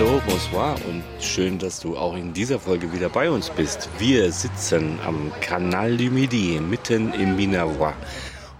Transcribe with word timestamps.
Hallo, 0.00 0.18
bonsoir 0.26 0.76
und 0.88 1.02
schön, 1.22 1.58
dass 1.58 1.78
du 1.78 1.94
auch 1.94 2.16
in 2.16 2.32
dieser 2.32 2.58
Folge 2.58 2.90
wieder 2.90 3.10
bei 3.10 3.30
uns 3.30 3.50
bist. 3.50 3.90
Wir 3.98 4.32
sitzen 4.32 4.98
am 5.04 5.30
Canal 5.42 5.98
du 5.98 6.10
Midi 6.10 6.58
mitten 6.58 7.12
im 7.12 7.36
Minervois. 7.36 7.92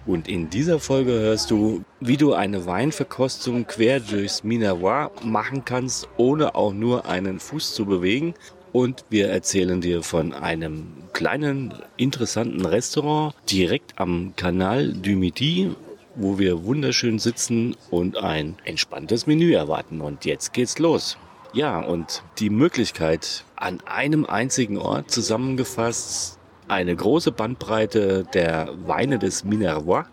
Und 0.05 0.29
in 0.29 0.51
dieser 0.51 0.79
Folge 0.79 1.13
hörst 1.13 1.51
du, 1.51 1.83
wie 1.99 2.19
du 2.19 2.35
eine 2.35 2.67
Weinverkostung 2.67 3.67
quer 3.67 4.01
durchs 4.01 4.45
Minervois 4.45 5.09
machen 5.25 5.65
kannst, 5.65 6.09
ohne 6.19 6.55
auch 6.55 6.75
nur 6.75 7.07
einen 7.07 7.41
Fuß 7.41 7.73
zu 7.73 7.87
bewegen. 7.87 8.35
Und 8.73 9.07
wir 9.09 9.31
erzählen 9.31 9.81
dir 9.81 10.03
von 10.03 10.35
einem 10.35 10.93
kleinen, 11.15 11.73
interessanten 11.97 12.67
Restaurant 12.67 13.35
direkt 13.51 13.99
am 13.99 14.35
Canal 14.37 14.93
du 14.93 15.13
Midi 15.13 15.71
wo 16.17 16.39
wir 16.39 16.65
wunderschön 16.65 17.21
sitzen 17.21 17.77
und 17.89 18.17
ein 18.19 18.57
entspanntes 18.65 19.27
Menü 19.27 19.53
erwarten. 19.53 20.01
Und 20.01 20.25
jetzt 20.25 20.53
geht's 20.53 20.79
los. 20.79 21.17
Ja, 21.53 21.81
und 21.81 22.23
die 22.39 22.51
Möglichkeit, 22.51 23.45
an 23.57 23.81
einem 23.85 24.25
einzigen 24.25 24.79
Ort 24.79 25.11
zusammengefasst, 25.11 26.39
eine 26.69 26.95
große 26.95 27.33
Bandbreite 27.33 28.25
der 28.33 28.73
Weine 28.87 29.19
des 29.19 29.45
Minervois 29.45 30.05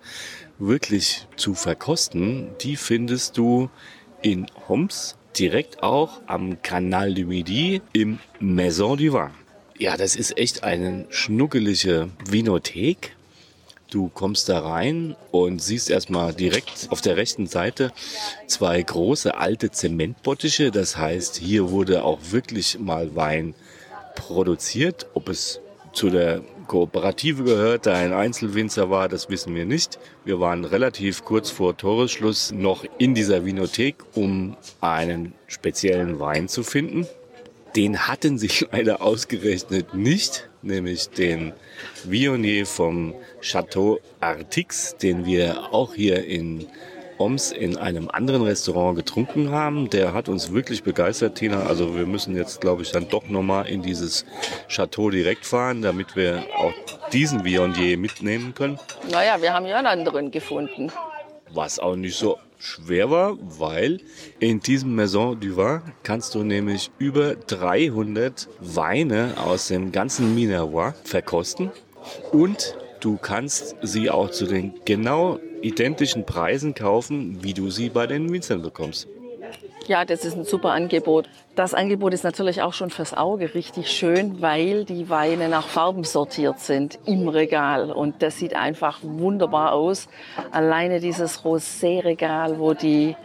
wirklich 0.57 1.27
zu 1.35 1.53
verkosten, 1.53 2.49
die 2.61 2.75
findest 2.75 3.37
du 3.37 3.69
in 4.23 4.47
Homs, 4.67 5.15
direkt 5.37 5.83
auch 5.83 6.21
am 6.25 6.61
Canal 6.63 7.13
du 7.13 7.25
Midi 7.25 7.81
im 7.93 8.17
Maison 8.39 8.97
du 8.97 9.13
Vin. 9.13 9.29
Ja, 9.77 9.95
das 9.95 10.15
ist 10.15 10.39
echt 10.39 10.63
eine 10.63 11.05
schnuckelige 11.09 12.09
Vinothek 12.27 13.15
Du 13.89 14.09
kommst 14.09 14.49
da 14.49 14.59
rein 14.59 15.15
und 15.31 15.61
siehst 15.61 15.89
erstmal 15.89 16.33
direkt 16.33 16.87
auf 16.89 16.99
der 16.99 17.15
rechten 17.15 17.47
Seite 17.47 17.93
zwei 18.45 18.81
große 18.81 19.37
alte 19.37 19.71
Zementbottiche. 19.71 20.71
Das 20.71 20.97
heißt, 20.97 21.37
hier 21.37 21.71
wurde 21.71 22.03
auch 22.03 22.19
wirklich 22.31 22.79
mal 22.79 23.15
Wein 23.15 23.55
produziert. 24.15 25.07
Ob 25.13 25.29
es 25.29 25.61
zu 25.93 26.09
der 26.09 26.41
Kooperative 26.67 27.43
gehört, 27.43 27.85
da 27.85 27.93
ein 27.93 28.11
Einzelwinzer 28.11 28.89
war, 28.89 29.07
das 29.07 29.29
wissen 29.29 29.55
wir 29.55 29.65
nicht. 29.65 29.97
Wir 30.25 30.41
waren 30.41 30.65
relativ 30.65 31.23
kurz 31.23 31.49
vor 31.49 31.77
Toresschluss 31.77 32.51
noch 32.51 32.83
in 32.97 33.15
dieser 33.15 33.45
Vinothek, 33.45 33.95
um 34.15 34.57
einen 34.81 35.33
speziellen 35.47 36.19
Wein 36.19 36.49
zu 36.49 36.63
finden. 36.63 37.07
Den 37.77 38.07
hatten 38.07 38.37
sie 38.37 38.49
leider 38.71 39.01
ausgerechnet 39.01 39.93
nicht 39.93 40.49
nämlich 40.67 41.09
den 41.09 41.53
Viognier 42.03 42.65
vom 42.65 43.15
Chateau 43.41 43.99
Artix, 44.19 44.95
den 44.97 45.25
wir 45.25 45.73
auch 45.73 45.93
hier 45.93 46.25
in 46.25 46.67
Oms 47.17 47.51
in 47.51 47.77
einem 47.77 48.09
anderen 48.09 48.43
Restaurant 48.43 48.95
getrunken 48.95 49.51
haben. 49.51 49.89
Der 49.89 50.13
hat 50.13 50.29
uns 50.29 50.53
wirklich 50.53 50.83
begeistert, 50.83 51.35
Tina. 51.35 51.63
Also 51.63 51.95
wir 51.95 52.05
müssen 52.05 52.35
jetzt, 52.35 52.61
glaube 52.61 52.83
ich, 52.83 52.91
dann 52.91 53.09
doch 53.09 53.27
nochmal 53.27 53.67
in 53.67 53.81
dieses 53.81 54.25
Chateau 54.67 55.09
direkt 55.09 55.45
fahren, 55.45 55.81
damit 55.81 56.15
wir 56.15 56.43
auch 56.55 56.73
diesen 57.11 57.43
Viognier 57.43 57.97
mitnehmen 57.97 58.53
können. 58.53 58.79
Naja, 59.09 59.41
wir 59.41 59.53
haben 59.53 59.65
ja 59.65 59.77
einen 59.77 59.87
anderen 59.87 60.31
gefunden. 60.31 60.91
Was 61.49 61.79
auch 61.79 61.95
nicht 61.95 62.17
so 62.17 62.37
schwer 62.59 63.09
war, 63.09 63.37
weil 63.41 63.99
in 64.39 64.59
diesem 64.59 64.95
Maison 64.95 65.39
du 65.39 65.57
Vin 65.57 65.81
kannst 66.03 66.35
du 66.35 66.43
nämlich 66.43 66.91
über 66.97 67.35
300 67.35 68.47
Weine 68.59 69.35
aus 69.37 69.67
dem 69.67 69.91
ganzen 69.91 70.35
Minervois 70.35 70.93
verkosten 71.03 71.71
und 72.31 72.75
du 72.99 73.17
kannst 73.17 73.75
sie 73.81 74.09
auch 74.09 74.31
zu 74.31 74.45
den 74.45 74.73
genau 74.85 75.39
identischen 75.61 76.25
Preisen 76.25 76.73
kaufen, 76.73 77.43
wie 77.43 77.53
du 77.53 77.69
sie 77.69 77.89
bei 77.89 78.07
den 78.07 78.31
Winzern 78.31 78.61
bekommst. 78.61 79.07
Ja, 79.87 80.05
das 80.05 80.25
ist 80.25 80.35
ein 80.35 80.43
super 80.43 80.71
Angebot. 80.71 81.29
Das 81.57 81.73
Angebot 81.73 82.13
ist 82.13 82.23
natürlich 82.23 82.61
auch 82.61 82.73
schon 82.73 82.91
fürs 82.91 83.15
Auge 83.15 83.55
richtig 83.55 83.89
schön, 83.89 84.43
weil 84.43 84.85
die 84.85 85.09
Weine 85.09 85.49
nach 85.49 85.67
Farben 85.67 86.03
sortiert 86.03 86.59
sind 86.59 86.99
im 87.07 87.27
Regal. 87.27 87.91
Und 87.91 88.21
das 88.21 88.37
sieht 88.37 88.55
einfach 88.55 88.99
wunderbar 89.01 89.71
aus. 89.73 90.07
Alleine 90.51 90.99
dieses 90.99 91.43
Rosé-Regal, 91.43 92.59
wo 92.59 92.75
die 92.75 93.15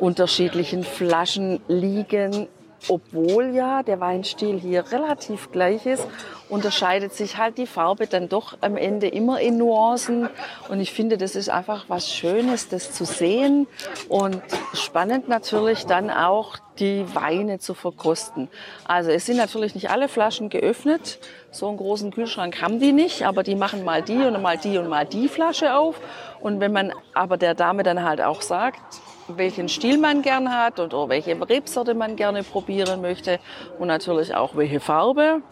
unterschiedlichen 0.00 0.84
Flaschen 0.84 1.62
liegen, 1.66 2.48
obwohl 2.86 3.54
ja 3.54 3.82
der 3.82 4.00
Weinstil 4.00 4.58
hier 4.58 4.90
relativ 4.92 5.50
gleich 5.50 5.84
ist, 5.86 6.06
unterscheidet 6.48 7.12
sich 7.12 7.36
halt 7.36 7.58
die 7.58 7.66
Farbe 7.66 8.06
dann 8.06 8.28
doch 8.28 8.56
am 8.60 8.76
Ende 8.76 9.08
immer 9.08 9.40
in 9.40 9.58
Nuancen. 9.58 10.28
Und 10.68 10.80
ich 10.80 10.92
finde, 10.92 11.18
das 11.18 11.34
ist 11.34 11.50
einfach 11.50 11.86
was 11.88 12.10
Schönes, 12.10 12.68
das 12.68 12.92
zu 12.92 13.04
sehen 13.04 13.66
und 14.08 14.40
spannend 14.74 15.28
natürlich 15.28 15.86
dann 15.86 16.10
auch 16.10 16.56
die 16.78 17.04
Weine 17.14 17.58
zu 17.58 17.74
verkosten. 17.74 18.48
Also 18.84 19.10
es 19.10 19.26
sind 19.26 19.36
natürlich 19.36 19.74
nicht 19.74 19.90
alle 19.90 20.08
Flaschen 20.08 20.48
geöffnet. 20.48 21.18
So 21.50 21.68
einen 21.68 21.76
großen 21.76 22.12
Kühlschrank 22.12 22.62
haben 22.62 22.78
die 22.78 22.92
nicht, 22.92 23.26
aber 23.26 23.42
die 23.42 23.56
machen 23.56 23.84
mal 23.84 24.02
die 24.02 24.24
und 24.24 24.40
mal 24.40 24.56
die 24.56 24.78
und 24.78 24.88
mal 24.88 25.04
die 25.04 25.28
Flasche 25.28 25.74
auf. 25.74 26.00
Und 26.40 26.60
wenn 26.60 26.72
man 26.72 26.92
aber 27.14 27.36
der 27.36 27.54
Dame 27.54 27.82
dann 27.82 28.04
halt 28.04 28.20
auch 28.20 28.42
sagt, 28.42 28.80
welchen 29.28 29.68
Stil 29.68 29.98
man 29.98 30.22
gern 30.22 30.52
hat 30.52 30.80
und 30.80 30.94
oder 30.94 31.08
welche 31.10 31.38
Rebsorte 31.48 31.94
man 31.94 32.16
gerne 32.16 32.42
probieren 32.42 33.00
möchte 33.00 33.38
und 33.78 33.88
natürlich 33.88 34.34
auch 34.34 34.56
welche 34.56 34.80
Farbe, 34.80 35.42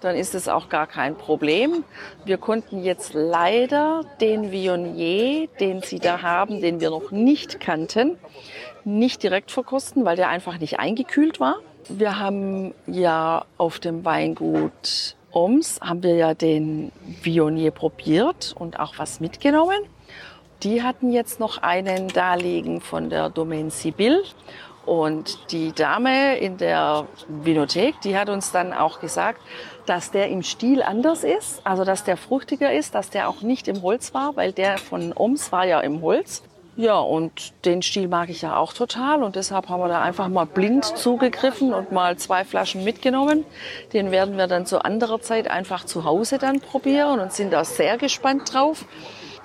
dann 0.00 0.16
ist 0.16 0.34
es 0.34 0.48
auch 0.48 0.68
gar 0.68 0.86
kein 0.86 1.16
Problem. 1.16 1.84
Wir 2.24 2.38
konnten 2.38 2.82
jetzt 2.82 3.14
leider 3.14 4.02
den 4.20 4.52
Viognier, 4.52 5.48
den 5.60 5.82
Sie 5.82 5.98
da 5.98 6.22
haben, 6.22 6.60
den 6.60 6.80
wir 6.80 6.90
noch 6.90 7.10
nicht 7.10 7.60
kannten, 7.60 8.16
nicht 8.84 9.22
direkt 9.22 9.50
verkosten, 9.50 10.04
weil 10.04 10.16
der 10.16 10.28
einfach 10.28 10.58
nicht 10.58 10.78
eingekühlt 10.78 11.40
war. 11.40 11.56
Wir 11.88 12.18
haben 12.18 12.74
ja 12.86 13.44
auf 13.56 13.78
dem 13.78 14.04
Weingut 14.04 15.16
Oms 15.30 15.80
haben 15.82 16.02
wir 16.02 16.14
ja 16.14 16.34
den 16.34 16.90
Viognier 17.22 17.70
probiert 17.70 18.54
und 18.58 18.80
auch 18.80 18.94
was 18.96 19.20
mitgenommen. 19.20 19.78
Die 20.62 20.82
hatten 20.82 21.12
jetzt 21.12 21.38
noch 21.38 21.58
einen 21.58 22.08
da 22.08 22.34
liegen 22.34 22.80
von 22.80 23.10
der 23.10 23.30
Domaine 23.30 23.70
Sibyl. 23.70 24.22
Und 24.84 25.52
die 25.52 25.72
Dame 25.72 26.38
in 26.38 26.56
der 26.56 27.06
Vinothek, 27.28 28.00
die 28.00 28.16
hat 28.16 28.30
uns 28.30 28.52
dann 28.52 28.72
auch 28.72 29.00
gesagt, 29.00 29.40
dass 29.84 30.10
der 30.10 30.28
im 30.28 30.42
Stil 30.42 30.82
anders 30.82 31.24
ist, 31.24 31.60
also 31.64 31.84
dass 31.84 32.04
der 32.04 32.16
fruchtiger 32.16 32.72
ist, 32.72 32.94
dass 32.94 33.10
der 33.10 33.28
auch 33.28 33.42
nicht 33.42 33.68
im 33.68 33.82
Holz 33.82 34.14
war, 34.14 34.34
weil 34.36 34.52
der 34.52 34.78
von 34.78 35.12
Oms 35.14 35.52
war 35.52 35.66
ja 35.66 35.80
im 35.80 36.00
Holz. 36.00 36.42
Ja, 36.76 37.00
und 37.00 37.52
den 37.64 37.82
Stil 37.82 38.08
mag 38.08 38.30
ich 38.30 38.42
ja 38.42 38.56
auch 38.56 38.72
total 38.72 39.22
und 39.24 39.36
deshalb 39.36 39.68
haben 39.68 39.80
wir 39.80 39.88
da 39.88 40.00
einfach 40.00 40.28
mal 40.28 40.46
blind 40.46 40.84
zugegriffen 40.84 41.74
und 41.74 41.92
mal 41.92 42.16
zwei 42.16 42.44
Flaschen 42.44 42.84
mitgenommen. 42.84 43.44
Den 43.92 44.10
werden 44.10 44.38
wir 44.38 44.46
dann 44.46 44.64
zu 44.64 44.84
anderer 44.84 45.20
Zeit 45.20 45.50
einfach 45.50 45.84
zu 45.84 46.04
Hause 46.04 46.38
dann 46.38 46.60
probieren 46.60 47.18
und 47.20 47.32
sind 47.32 47.52
da 47.52 47.64
sehr 47.64 47.98
gespannt 47.98 48.54
drauf. 48.54 48.84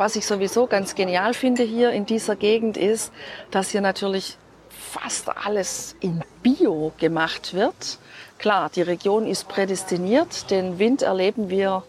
Was 0.04 0.18
ich 0.18 0.26
sowieso 0.26 0.68
ganz 0.68 0.96
genial 0.96 1.34
finde 1.34 1.64
hier 1.64 1.92
in 1.92 2.06
dieser 2.06 2.36
Gegend 2.36 2.76
ist, 2.76 3.14
dass 3.52 3.70
hier 3.70 3.80
natürlich 3.80 4.36
fast 4.68 5.30
alles 5.30 5.96
in 6.02 6.22
Bio 6.42 6.92
gemacht 6.98 7.54
wird. 7.54 8.00
Klar, 8.38 8.70
die 8.70 8.82
Region 8.82 9.26
ist 9.26 9.48
prädestiniert. 9.48 10.52
Den 10.52 10.78
Wind 10.78 11.04
erleben 11.04 11.50
wir 11.50 11.84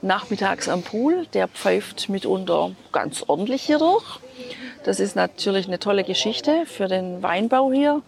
nachmittags 0.00 0.70
am 0.70 0.80
Pool. 0.80 1.26
Der 1.34 1.46
pfeift 1.46 2.08
mitunter 2.08 2.70
ganz 2.90 3.22
ordentlich 3.26 3.64
hier 3.64 3.76
durch. 3.76 4.18
Das 4.84 4.98
ist 4.98 5.14
natürlich 5.14 5.66
eine 5.66 5.78
tolle 5.78 6.04
Geschichte 6.04 6.64
für 6.64 6.88
den 6.88 7.22
Weinbau 7.22 7.70
hier. 7.70 8.00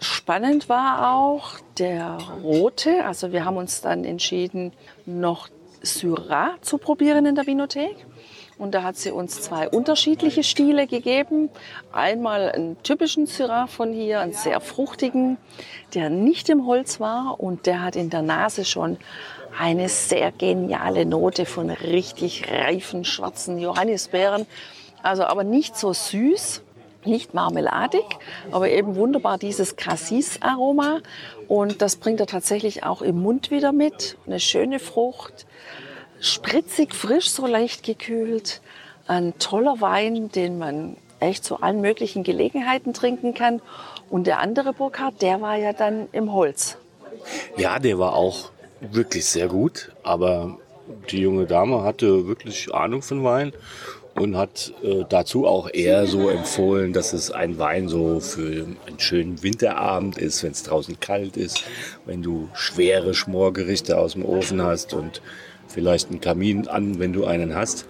Spannend 0.00 0.70
war 0.70 1.14
auch 1.14 1.58
der 1.76 2.16
rote. 2.42 3.04
Also 3.04 3.32
wir 3.32 3.44
haben 3.44 3.58
uns 3.58 3.82
dann 3.82 4.06
entschieden, 4.06 4.72
noch 5.04 5.50
Syrah 5.82 6.54
zu 6.62 6.78
probieren 6.78 7.26
in 7.26 7.34
der 7.34 7.46
Vinothek. 7.46 8.06
Und 8.58 8.74
da 8.74 8.82
hat 8.82 8.96
sie 8.96 9.12
uns 9.12 9.40
zwei 9.40 9.68
unterschiedliche 9.68 10.42
Stile 10.42 10.86
gegeben. 10.88 11.48
Einmal 11.92 12.50
einen 12.50 12.82
typischen 12.82 13.26
Syrah 13.26 13.68
von 13.68 13.92
hier, 13.92 14.20
einen 14.20 14.32
sehr 14.32 14.60
fruchtigen, 14.60 15.36
der 15.94 16.10
nicht 16.10 16.48
im 16.48 16.66
Holz 16.66 16.98
war 16.98 17.38
und 17.38 17.66
der 17.66 17.82
hat 17.82 17.94
in 17.94 18.10
der 18.10 18.22
Nase 18.22 18.64
schon 18.64 18.98
eine 19.56 19.88
sehr 19.88 20.32
geniale 20.32 21.06
Note 21.06 21.46
von 21.46 21.70
richtig 21.70 22.50
reifen 22.50 23.04
schwarzen 23.04 23.58
Johannisbeeren. 23.58 24.46
Also 25.02 25.24
aber 25.24 25.44
nicht 25.44 25.76
so 25.76 25.92
süß. 25.92 26.62
nicht 27.04 27.32
marmeladig, 27.32 28.04
aber 28.50 28.70
eben 28.70 28.96
wunderbar 28.96 29.38
dieses 29.38 29.76
Cassis-Aroma. 29.76 31.00
Und 31.46 31.80
das 31.80 31.96
bringt 31.96 32.20
er 32.20 32.26
tatsächlich 32.26 32.84
auch 32.84 33.02
im 33.02 33.22
Mund 33.22 33.50
wieder 33.50 33.72
mit. 33.72 34.16
Eine 34.26 34.40
schöne 34.40 34.78
Frucht, 34.78 35.46
spritzig, 36.20 36.94
frisch, 36.94 37.30
so 37.30 37.46
leicht 37.46 37.82
gekühlt. 37.82 38.60
Ein 39.06 39.38
toller 39.38 39.80
Wein, 39.80 40.30
den 40.30 40.58
man 40.58 40.96
echt 41.20 41.44
zu 41.44 41.60
allen 41.60 41.80
möglichen 41.80 42.22
Gelegenheiten 42.22 42.94
trinken 42.94 43.34
kann. 43.34 43.60
Und 44.10 44.26
der 44.26 44.38
andere 44.40 44.72
Burkhardt, 44.72 45.20
der 45.22 45.40
war 45.40 45.56
ja 45.56 45.72
dann 45.72 46.08
im 46.12 46.32
Holz. 46.32 46.76
Ja, 47.56 47.78
der 47.78 47.98
war 47.98 48.14
auch 48.14 48.50
wirklich 48.80 49.26
sehr 49.26 49.48
gut, 49.48 49.92
aber 50.02 50.58
die 51.10 51.20
junge 51.20 51.46
Dame 51.46 51.82
hatte 51.82 52.26
wirklich 52.26 52.72
Ahnung 52.72 53.02
von 53.02 53.24
Wein 53.24 53.52
und 54.14 54.36
hat 54.36 54.72
äh, 54.82 55.04
dazu 55.08 55.46
auch 55.46 55.68
eher 55.72 56.06
so 56.06 56.28
empfohlen, 56.28 56.92
dass 56.92 57.12
es 57.12 57.30
ein 57.30 57.58
Wein 57.58 57.88
so 57.88 58.20
für 58.20 58.66
einen 58.86 58.98
schönen 58.98 59.42
Winterabend 59.42 60.18
ist, 60.18 60.42
wenn 60.42 60.52
es 60.52 60.62
draußen 60.62 60.98
kalt 61.00 61.36
ist, 61.36 61.64
wenn 62.04 62.22
du 62.22 62.48
schwere 62.54 63.14
Schmorgerichte 63.14 63.98
aus 63.98 64.14
dem 64.14 64.24
Ofen 64.24 64.62
hast 64.62 64.94
und 64.94 65.22
vielleicht 65.68 66.10
einen 66.10 66.20
Kamin 66.20 66.66
an, 66.68 66.98
wenn 66.98 67.12
du 67.12 67.24
einen 67.24 67.54
hast 67.54 67.86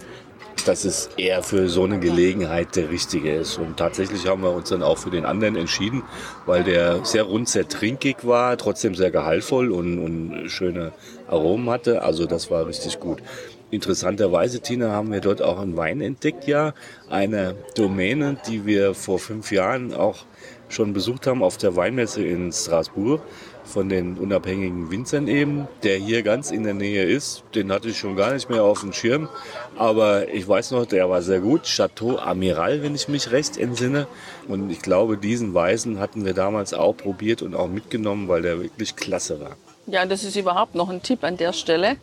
dass 0.66 0.84
es 0.84 1.10
eher 1.16 1.42
für 1.42 1.68
so 1.68 1.84
eine 1.84 1.98
Gelegenheit 1.98 2.76
der 2.76 2.90
richtige 2.90 3.34
ist. 3.34 3.58
Und 3.58 3.76
tatsächlich 3.76 4.26
haben 4.26 4.42
wir 4.42 4.52
uns 4.52 4.68
dann 4.68 4.82
auch 4.82 4.98
für 4.98 5.10
den 5.10 5.24
anderen 5.24 5.56
entschieden, 5.56 6.02
weil 6.46 6.64
der 6.64 7.04
sehr 7.04 7.24
rund, 7.24 7.48
sehr 7.48 7.68
trinkig 7.68 8.26
war, 8.26 8.56
trotzdem 8.56 8.94
sehr 8.94 9.10
gehaltvoll 9.10 9.70
und, 9.70 9.98
und 9.98 10.48
schöne 10.48 10.92
Aromen 11.28 11.70
hatte. 11.70 12.02
Also 12.02 12.26
das 12.26 12.50
war 12.50 12.66
richtig 12.66 13.00
gut. 13.00 13.22
Interessanterweise, 13.70 14.60
Tina, 14.60 14.90
haben 14.90 15.12
wir 15.12 15.20
dort 15.20 15.42
auch 15.42 15.60
einen 15.60 15.76
Wein 15.76 16.00
entdeckt, 16.00 16.46
ja. 16.46 16.72
Eine 17.10 17.54
Domäne, 17.74 18.38
die 18.48 18.64
wir 18.64 18.94
vor 18.94 19.18
fünf 19.18 19.52
Jahren 19.52 19.92
auch 19.92 20.24
schon 20.70 20.92
besucht 20.92 21.26
haben 21.26 21.42
auf 21.42 21.58
der 21.58 21.76
Weinmesse 21.76 22.22
in 22.22 22.52
Straßburg 22.52 23.22
von 23.68 23.88
den 23.88 24.18
unabhängigen 24.18 24.90
Winzern 24.90 25.28
eben, 25.28 25.68
der 25.82 25.96
hier 25.96 26.22
ganz 26.22 26.50
in 26.50 26.64
der 26.64 26.74
Nähe 26.74 27.04
ist. 27.04 27.44
Den 27.54 27.70
hatte 27.70 27.88
ich 27.88 27.98
schon 27.98 28.16
gar 28.16 28.32
nicht 28.32 28.50
mehr 28.50 28.64
auf 28.64 28.80
dem 28.80 28.92
Schirm. 28.92 29.28
Aber 29.76 30.28
ich 30.28 30.48
weiß 30.48 30.72
noch, 30.72 30.86
der 30.86 31.08
war 31.08 31.22
sehr 31.22 31.40
gut. 31.40 31.64
Chateau 31.64 32.18
Amiral, 32.18 32.82
wenn 32.82 32.94
ich 32.94 33.08
mich 33.08 33.30
recht 33.30 33.56
entsinne. 33.58 34.06
Und 34.48 34.70
ich 34.70 34.80
glaube, 34.80 35.18
diesen 35.18 35.54
Weißen 35.54 36.00
hatten 36.00 36.24
wir 36.24 36.34
damals 36.34 36.74
auch 36.74 36.96
probiert 36.96 37.42
und 37.42 37.54
auch 37.54 37.68
mitgenommen, 37.68 38.28
weil 38.28 38.42
der 38.42 38.60
wirklich 38.60 38.96
klasse 38.96 39.40
war. 39.40 39.56
Ja, 39.86 40.04
das 40.04 40.24
ist 40.24 40.36
überhaupt 40.36 40.74
noch 40.74 40.90
ein 40.90 41.02
Tipp 41.02 41.22
an 41.22 41.36
der 41.36 41.52
Stelle. 41.52 41.96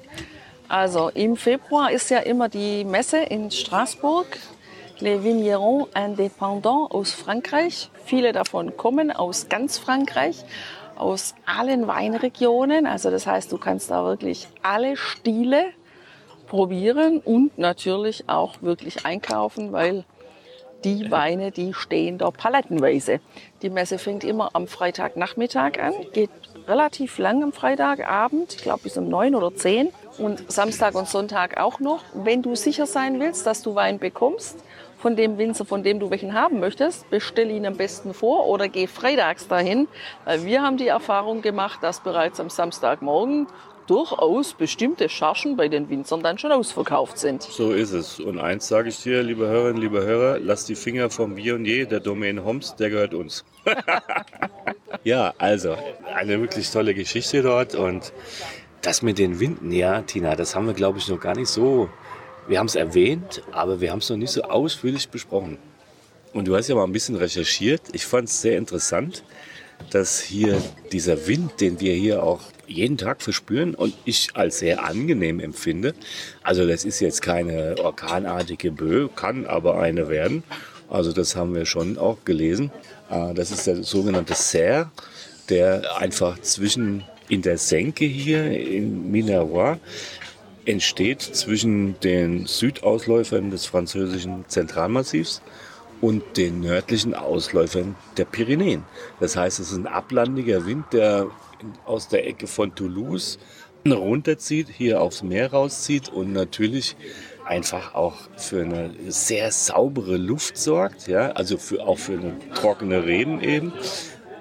Also 0.68 1.10
im 1.10 1.36
Februar 1.36 1.92
ist 1.92 2.10
ja 2.10 2.20
immer 2.20 2.50
die 2.50 2.84
Messe 2.84 3.18
in 3.18 3.52
Straßburg. 3.52 4.26
Les 5.00 5.24
Vignerons 5.24 5.88
Indépendants 5.94 6.90
aus 6.92 7.12
Frankreich. 7.12 7.90
Viele 8.06 8.32
davon 8.32 8.78
kommen 8.78 9.12
aus 9.12 9.50
ganz 9.50 9.78
Frankreich 9.78 10.46
aus 10.98 11.36
allen 11.46 11.88
Weinregionen. 11.88 12.88
Also 12.88 13.10
das 13.10 13.28
heißt, 13.28 13.52
du 13.52 13.58
kannst 13.58 13.92
da 13.92 14.04
wirklich 14.04 14.48
alle 14.62 14.98
Stile 14.98 15.66
probieren 16.48 17.20
und 17.20 17.58
natürlich 17.58 18.26
auch 18.28 18.62
wirklich 18.62 19.06
einkaufen, 19.06 19.72
weil 19.72 20.06
die 20.84 21.10
Weine, 21.10 21.52
die 21.52 21.74
stehen 21.74 22.20
da 22.20 22.30
palettenweise. 22.30 23.20
Die 23.62 23.70
Messe 23.70 23.98
fängt 23.98 24.24
immer 24.24 24.52
am 24.54 24.68
Freitagnachmittag 24.68 25.80
an, 25.80 25.94
geht 26.14 26.30
relativ 26.68 27.18
lang 27.18 27.44
am 27.44 27.54
Freitagabend, 27.54 28.54
ich 28.54 28.62
glaube 28.62 28.82
bis 28.84 28.98
um 28.98 29.10
neun 29.10 29.36
oder 29.36 29.54
zehn 29.56 29.90
und 30.18 30.52
Samstag 30.52 30.96
und 30.96 31.08
Sonntag 31.08 31.58
auch 31.58 31.80
noch. 31.80 32.04
Wenn 32.14 32.42
du 32.42 32.56
sicher 32.56 32.86
sein 32.86 33.20
willst, 33.20 33.46
dass 33.48 33.62
du 33.64 33.76
Wein 33.76 34.00
bekommst, 34.00 34.58
von 35.06 35.16
dem 35.16 35.38
Winzer, 35.38 35.66
von 35.66 35.84
dem 35.84 36.00
du 36.00 36.10
welchen 36.10 36.34
haben 36.34 36.60
möchtest, 36.60 37.08
bestell 37.12 37.52
ihn 37.52 37.68
am 37.68 37.78
besten 37.78 38.16
vor 38.16 38.48
oder 38.48 38.68
geh 38.68 38.88
freitags 38.88 39.48
dahin. 39.48 39.88
Weil 40.24 40.44
wir 40.46 40.64
haben 40.64 40.78
die 40.78 40.88
Erfahrung 40.88 41.44
gemacht, 41.44 41.84
dass 41.84 42.00
bereits 42.00 42.40
am 42.40 42.50
Samstagmorgen 42.50 43.46
durchaus 43.86 44.56
bestimmte 44.56 45.08
Chargen 45.08 45.58
bei 45.58 45.68
den 45.68 45.92
Winzern 45.92 46.24
dann 46.24 46.40
schon 46.40 46.52
ausverkauft 46.52 47.20
sind. 47.20 47.44
So 47.44 47.72
ist 47.72 47.92
es. 47.92 48.20
Und 48.20 48.40
eins 48.40 48.68
sage 48.68 48.90
ich 48.90 49.04
dir, 49.04 49.22
liebe 49.22 49.46
Hörerinnen, 49.46 49.80
liebe 49.80 50.04
Hörer, 50.04 50.40
lass 50.40 50.66
die 50.66 50.74
Finger 50.74 51.12
vom 51.12 51.36
Bionier, 51.36 51.86
der 51.86 52.00
Domain 52.00 52.44
Homs, 52.44 52.76
der 52.76 52.90
gehört 52.90 53.14
uns. 53.14 53.46
ja, 55.04 55.36
also 55.38 55.78
eine 56.16 56.42
wirklich 56.42 56.72
tolle 56.72 56.96
Geschichte 56.96 57.44
dort 57.44 57.76
und 57.76 58.12
das 58.82 59.04
mit 59.04 59.20
den 59.20 59.40
Winden, 59.40 59.72
ja, 59.72 60.02
Tina, 60.02 60.36
das 60.36 60.56
haben 60.56 60.66
wir, 60.66 60.74
glaube 60.74 60.98
ich, 60.98 61.08
noch 61.10 61.20
gar 61.20 61.36
nicht 61.36 61.50
so 61.50 61.90
wir 62.48 62.60
haben 62.60 62.68
es 62.68 62.76
erwähnt, 62.76 63.42
aber 63.52 63.82
wir 63.82 63.92
haben 63.92 64.00
es 64.00 64.10
noch 64.10 64.18
nicht 64.18 64.32
so 64.32 64.44
ausführlich 64.44 65.10
besprochen. 65.10 65.58
Und 66.34 66.48
du 66.48 66.56
hast 66.56 66.68
ja 66.68 66.76
mal 66.76 66.84
ein 66.84 66.92
bisschen 66.92 67.16
recherchiert. 67.16 67.82
Ich 67.94 68.06
fand 68.06 68.28
es 68.28 68.42
sehr 68.42 68.58
interessant, 68.58 69.24
dass 69.90 70.22
hier 70.22 70.62
dieser 70.92 71.28
Wind, 71.28 71.62
den 71.62 71.80
wir 71.80 71.94
hier 71.94 72.24
auch 72.24 72.42
jeden 72.68 72.98
Tag 72.98 73.22
verspüren 73.22 73.76
und 73.76 73.94
ich 74.06 74.30
als 74.34 74.60
sehr 74.60 74.84
angenehm 74.84 75.40
empfinde. 75.40 75.94
Also 76.44 76.68
das 76.68 76.84
ist 76.84 77.00
jetzt 77.00 77.22
keine 77.22 77.76
orkanartige 77.80 78.72
Böe, 78.72 79.10
kann 79.10 79.46
aber 79.46 79.80
eine 79.80 80.10
werden. 80.10 80.44
Also 80.90 81.12
das 81.12 81.36
haben 81.36 81.54
wir 81.56 81.66
schon 81.66 81.98
auch 81.98 82.18
gelesen. 82.26 82.72
Äh, 83.10 83.34
das 83.34 83.52
ist 83.52 83.68
der 83.68 83.84
sogenannte 83.84 84.34
Serre, 84.34 84.92
der 85.50 85.98
einfach 85.98 86.40
zwischen 86.40 87.04
in 87.30 87.42
der 87.42 87.58
Senke 87.58 88.06
hier 88.06 88.52
in 88.52 89.12
Minervois 89.12 89.78
entsteht 90.66 91.22
zwischen 91.22 92.00
den 92.00 92.46
Südausläufern 92.46 93.52
des 93.52 93.66
französischen 93.66 94.46
Zentralmassivs 94.48 95.42
und 96.02 96.38
den 96.38 96.60
nördlichen 96.62 97.14
Ausläufern 97.14 97.96
der 98.18 98.26
Pyrenäen. 98.26 98.84
Das 99.20 99.36
heißt, 99.36 99.60
es 99.60 99.72
ist 99.72 99.78
ein 99.78 99.88
ablandiger 99.88 100.66
Wind, 100.66 100.86
der 100.92 101.28
aus 101.86 102.08
der 102.08 102.28
Ecke 102.28 102.48
von 102.48 102.76
Toulouse 102.76 103.40
runterzieht, 103.88 104.68
hier 104.70 105.02
aufs 105.02 105.24
Meer 105.24 105.52
rauszieht 105.52 106.10
und 106.10 106.34
natürlich 106.34 106.96
einfach 107.46 107.94
auch 107.94 108.16
für 108.36 108.64
eine 108.64 108.92
sehr 109.08 109.52
saubere 109.52 110.18
Luft 110.18 110.58
sorgt, 110.58 111.08
ja, 111.08 111.32
also 111.32 111.58
für, 111.58 111.86
auch 111.86 112.00
für 112.00 112.14
eine 112.14 112.34
trockene 112.56 113.06
Reben 113.06 113.42
eben 113.42 113.74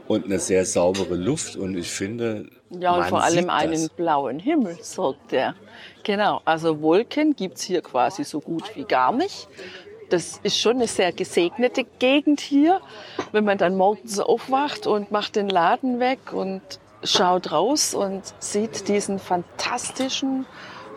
und 0.09 0.25
eine 0.25 0.39
sehr 0.39 0.65
saubere 0.65 1.15
Luft 1.15 1.57
und 1.57 1.77
ich 1.77 1.91
finde, 1.91 2.47
ja, 2.71 2.97
und 2.97 3.05
vor 3.07 3.23
allem 3.23 3.51
einen 3.51 3.89
blauen 3.97 4.39
Himmel 4.39 4.79
sorgt 4.81 5.33
der. 5.33 5.55
Genau, 6.05 6.43
also 6.45 6.83
Wolken 6.83 7.35
gibt 7.35 7.57
es 7.57 7.63
hier 7.63 7.81
quasi 7.81 8.25
so 8.25 8.41
gut 8.41 8.77
wie 8.77 8.85
gar 8.85 9.11
nicht. 9.13 9.49
Das 10.11 10.39
ist 10.43 10.59
schon 10.59 10.77
eine 10.77 10.87
sehr 10.87 11.13
gesegnete 11.13 11.85
Gegend 11.99 12.41
hier. 12.41 12.83
Wenn 13.33 13.45
man 13.45 13.57
dann 13.57 13.77
morgens 13.77 14.21
aufwacht 14.21 14.87
und 14.87 15.11
macht 15.11 15.35
den 15.35 15.49
Laden 15.49 16.01
weg 16.01 16.33
und 16.33 16.61
schaut 17.03 17.53
raus 17.53 17.95
und 17.95 18.23
sieht 18.39 18.87
diesen 18.89 19.19
fantastischen 19.19 20.45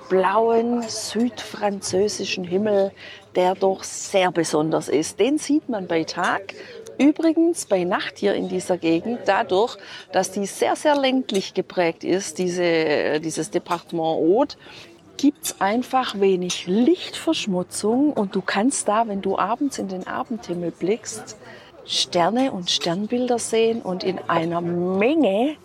blauen 0.10 0.84
südfranzösischen 0.84 2.44
Himmel, 2.44 2.92
der 3.36 3.56
doch 3.56 3.84
sehr 3.84 4.32
besonders 4.32 4.90
ist. 4.90 5.22
Den 5.22 5.38
sieht 5.38 5.70
man 5.70 5.88
bei 5.88 6.04
Tag 6.04 6.54
Übrigens 6.98 7.68
bei 7.68 7.84
Nacht 7.84 8.18
hier 8.18 8.34
in 8.34 8.50
dieser 8.50 8.78
Gegend, 8.78 9.20
dadurch, 9.26 9.78
dass 10.12 10.32
die 10.32 10.48
sehr, 10.48 10.76
sehr 10.76 10.96
ländlich 10.96 11.54
geprägt 11.54 12.04
ist, 12.04 12.40
diese, 12.40 13.20
dieses 13.20 13.52
Departement 13.52 14.18
Haute, 14.18 14.58
gibt's 15.18 15.60
einfach 15.60 16.20
wenig 16.20 16.68
Lichtverschmutzung 16.68 18.14
und 18.14 18.36
du 18.36 18.42
kannst 18.42 18.88
da, 18.88 19.08
wenn 19.08 19.22
du 19.22 19.38
abends 19.38 19.80
in 19.80 19.88
den 19.88 20.08
Abendhimmel 20.08 20.72
blickst, 20.72 21.38
Sterne 21.86 22.52
und 22.52 22.70
Sternbilder 22.70 23.40
sehen 23.40 23.82
und 23.82 24.04
in 24.04 24.20
einer 24.28 24.62
Menge, 24.62 25.56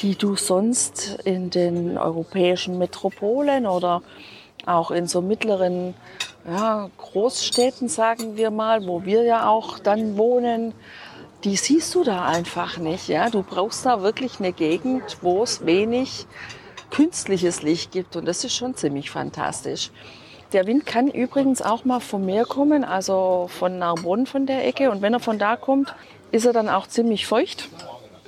die 0.00 0.14
du 0.14 0.36
sonst 0.36 1.18
in 1.24 1.50
den 1.50 1.98
europäischen 1.98 2.78
Metropolen 2.78 3.66
oder 3.66 4.02
auch 4.66 4.90
in 4.90 5.06
so 5.06 5.22
mittleren 5.22 5.94
ja, 6.46 6.90
Großstädten, 6.98 7.88
sagen 7.88 8.36
wir 8.36 8.50
mal, 8.50 8.86
wo 8.86 9.04
wir 9.04 9.22
ja 9.22 9.48
auch 9.48 9.78
dann 9.78 10.16
wohnen, 10.16 10.74
die 11.44 11.56
siehst 11.56 11.94
du 11.94 12.04
da 12.04 12.24
einfach 12.24 12.78
nicht. 12.78 13.08
Ja? 13.08 13.30
Du 13.30 13.42
brauchst 13.42 13.86
da 13.86 14.02
wirklich 14.02 14.38
eine 14.38 14.52
Gegend, 14.52 15.18
wo 15.22 15.42
es 15.42 15.64
wenig 15.64 16.26
künstliches 16.90 17.62
Licht 17.62 17.92
gibt 17.92 18.16
und 18.16 18.26
das 18.26 18.44
ist 18.44 18.54
schon 18.54 18.74
ziemlich 18.74 19.10
fantastisch. 19.10 19.90
Der 20.52 20.66
Wind 20.66 20.86
kann 20.86 21.08
übrigens 21.08 21.60
auch 21.60 21.84
mal 21.84 22.00
vom 22.00 22.24
Meer 22.24 22.44
kommen, 22.44 22.84
also 22.84 23.48
von 23.50 23.78
Narbonne 23.78 24.26
von 24.26 24.46
der 24.46 24.66
Ecke 24.66 24.90
und 24.90 25.02
wenn 25.02 25.12
er 25.12 25.20
von 25.20 25.38
da 25.38 25.56
kommt, 25.56 25.94
ist 26.30 26.46
er 26.46 26.52
dann 26.52 26.68
auch 26.68 26.86
ziemlich 26.86 27.26
feucht. 27.26 27.68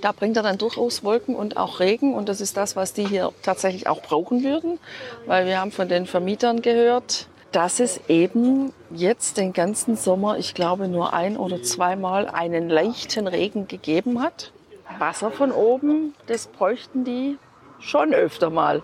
Da 0.00 0.12
bringt 0.12 0.36
er 0.36 0.42
dann 0.42 0.58
durchaus 0.58 1.02
Wolken 1.02 1.34
und 1.34 1.56
auch 1.56 1.80
Regen 1.80 2.14
und 2.14 2.28
das 2.28 2.40
ist 2.40 2.56
das, 2.56 2.76
was 2.76 2.92
die 2.92 3.06
hier 3.06 3.32
tatsächlich 3.42 3.86
auch 3.88 4.02
brauchen 4.02 4.42
würden, 4.44 4.78
weil 5.26 5.46
wir 5.46 5.60
haben 5.60 5.72
von 5.72 5.88
den 5.88 6.06
Vermietern 6.06 6.62
gehört, 6.62 7.28
dass 7.52 7.80
es 7.80 8.00
eben 8.08 8.72
jetzt 8.90 9.38
den 9.38 9.52
ganzen 9.52 9.96
Sommer, 9.96 10.38
ich 10.38 10.54
glaube, 10.54 10.88
nur 10.88 11.14
ein 11.14 11.36
oder 11.36 11.62
zweimal 11.62 12.28
einen 12.28 12.68
leichten 12.68 13.26
Regen 13.26 13.68
gegeben 13.68 14.20
hat. 14.22 14.52
Wasser 14.98 15.30
von 15.30 15.52
oben, 15.52 16.14
das 16.26 16.46
bräuchten 16.46 17.04
die 17.04 17.38
schon 17.80 18.14
öfter 18.14 18.50
mal. 18.50 18.82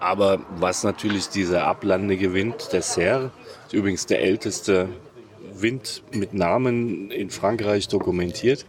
Aber 0.00 0.40
was 0.56 0.84
natürlich 0.84 1.28
dieser 1.28 1.66
ablandige 1.66 2.32
Wind, 2.32 2.72
der 2.72 2.82
Serre, 2.82 3.30
ist 3.66 3.72
übrigens 3.72 4.06
der 4.06 4.22
älteste 4.22 4.88
Wind 5.52 6.02
mit 6.12 6.34
Namen 6.34 7.10
in 7.10 7.30
Frankreich 7.30 7.88
dokumentiert. 7.88 8.64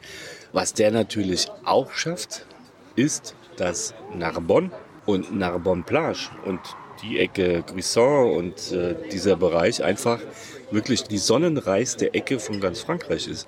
Was 0.54 0.74
der 0.74 0.92
natürlich 0.92 1.48
auch 1.64 1.92
schafft, 1.92 2.46
ist, 2.96 3.36
dass 3.58 3.94
Narbonne 4.16 4.72
und 5.06 5.36
Narbonne 5.36 5.84
Plage 5.84 6.30
und 6.46 6.60
die 7.04 7.20
Ecke 7.20 7.64
Grisson 7.66 8.36
und 8.36 8.72
äh, 8.72 8.96
dieser 9.12 9.36
Bereich 9.36 9.84
einfach 9.84 10.20
wirklich 10.72 11.04
die 11.04 11.18
sonnenreichste 11.18 12.14
Ecke 12.14 12.40
von 12.40 12.60
ganz 12.60 12.82
Frankreich 12.82 13.28
ist. 13.28 13.48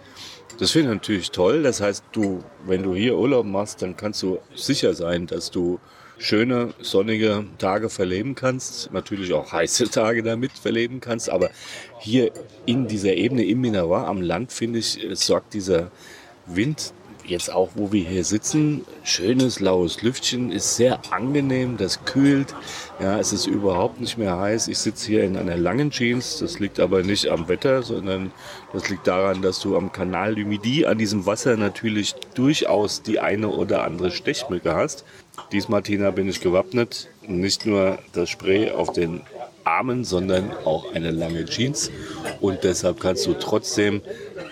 Das 0.59 0.71
finde 0.71 0.89
ich 0.89 0.95
natürlich 0.95 1.31
toll. 1.31 1.63
Das 1.63 1.81
heißt, 1.81 2.03
du, 2.11 2.43
wenn 2.65 2.83
du 2.83 2.93
hier 2.93 3.17
Urlaub 3.17 3.45
machst, 3.45 3.81
dann 3.81 3.97
kannst 3.97 4.21
du 4.21 4.39
sicher 4.55 4.93
sein, 4.93 5.27
dass 5.27 5.51
du 5.51 5.79
schöne, 6.17 6.73
sonnige 6.81 7.45
Tage 7.57 7.89
verleben 7.89 8.35
kannst. 8.35 8.91
Natürlich 8.93 9.33
auch 9.33 9.51
heiße 9.51 9.89
Tage 9.91 10.23
damit 10.23 10.51
verleben 10.51 10.99
kannst. 10.99 11.29
Aber 11.29 11.49
hier 11.99 12.31
in 12.65 12.87
dieser 12.87 13.13
Ebene 13.13 13.43
im 13.45 13.61
Minerva 13.61 14.05
am 14.05 14.21
Land, 14.21 14.51
finde 14.51 14.79
ich, 14.79 14.99
sorgt 15.13 15.53
dieser 15.53 15.91
Wind 16.45 16.93
jetzt 17.25 17.51
auch, 17.51 17.69
wo 17.75 17.91
wir 17.91 18.03
hier 18.03 18.23
sitzen, 18.23 18.85
schönes 19.03 19.59
laues 19.59 20.01
Lüftchen, 20.01 20.51
ist 20.51 20.75
sehr 20.75 20.99
angenehm, 21.11 21.77
das 21.77 22.05
kühlt. 22.05 22.53
Ja, 22.99 23.19
es 23.19 23.33
ist 23.33 23.47
überhaupt 23.47 23.99
nicht 23.99 24.17
mehr 24.17 24.37
heiß. 24.37 24.67
Ich 24.67 24.79
sitze 24.79 25.07
hier 25.07 25.23
in 25.23 25.37
einer 25.37 25.57
langen 25.57 25.91
Jeans. 25.91 26.39
Das 26.39 26.59
liegt 26.59 26.79
aber 26.79 27.03
nicht 27.03 27.27
am 27.27 27.47
Wetter, 27.47 27.83
sondern 27.83 28.31
das 28.73 28.89
liegt 28.89 29.07
daran, 29.07 29.41
dass 29.41 29.59
du 29.59 29.75
am 29.75 29.91
Kanal 29.91 30.35
du 30.35 30.45
Midi 30.45 30.85
an 30.85 30.97
diesem 30.97 31.25
Wasser 31.25 31.57
natürlich 31.57 32.15
durchaus 32.33 33.01
die 33.01 33.19
eine 33.19 33.49
oder 33.49 33.83
andere 33.83 34.11
Stechmücke 34.11 34.75
hast. 34.75 35.03
Diesmal, 35.51 35.81
Tina, 35.81 36.11
bin 36.11 36.29
ich 36.29 36.41
gewappnet. 36.41 37.09
Nicht 37.27 37.65
nur 37.65 37.99
das 38.13 38.29
Spray 38.29 38.71
auf 38.71 38.91
den 38.93 39.21
Armen, 39.63 40.03
sondern 40.03 40.51
auch 40.65 40.93
eine 40.93 41.11
lange 41.11 41.45
Jeans. 41.45 41.91
Und 42.39 42.63
deshalb 42.63 42.99
kannst 42.99 43.25
du 43.25 43.33
trotzdem 43.33 44.01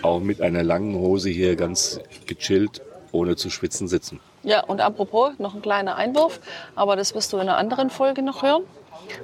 auch 0.02 0.20
mit 0.20 0.40
einer 0.40 0.62
langen 0.62 0.94
Hose 0.94 1.30
hier 1.30 1.56
ganz 1.56 2.00
gechillt, 2.26 2.82
ohne 3.12 3.36
zu 3.36 3.50
schwitzen 3.50 3.88
sitzen. 3.88 4.20
Ja, 4.42 4.64
und 4.64 4.80
apropos, 4.80 5.32
noch 5.38 5.54
ein 5.54 5.62
kleiner 5.62 5.96
Einwurf, 5.96 6.40
aber 6.74 6.96
das 6.96 7.14
wirst 7.14 7.32
du 7.32 7.36
in 7.36 7.42
einer 7.42 7.58
anderen 7.58 7.90
Folge 7.90 8.22
noch 8.22 8.42
hören. 8.42 8.62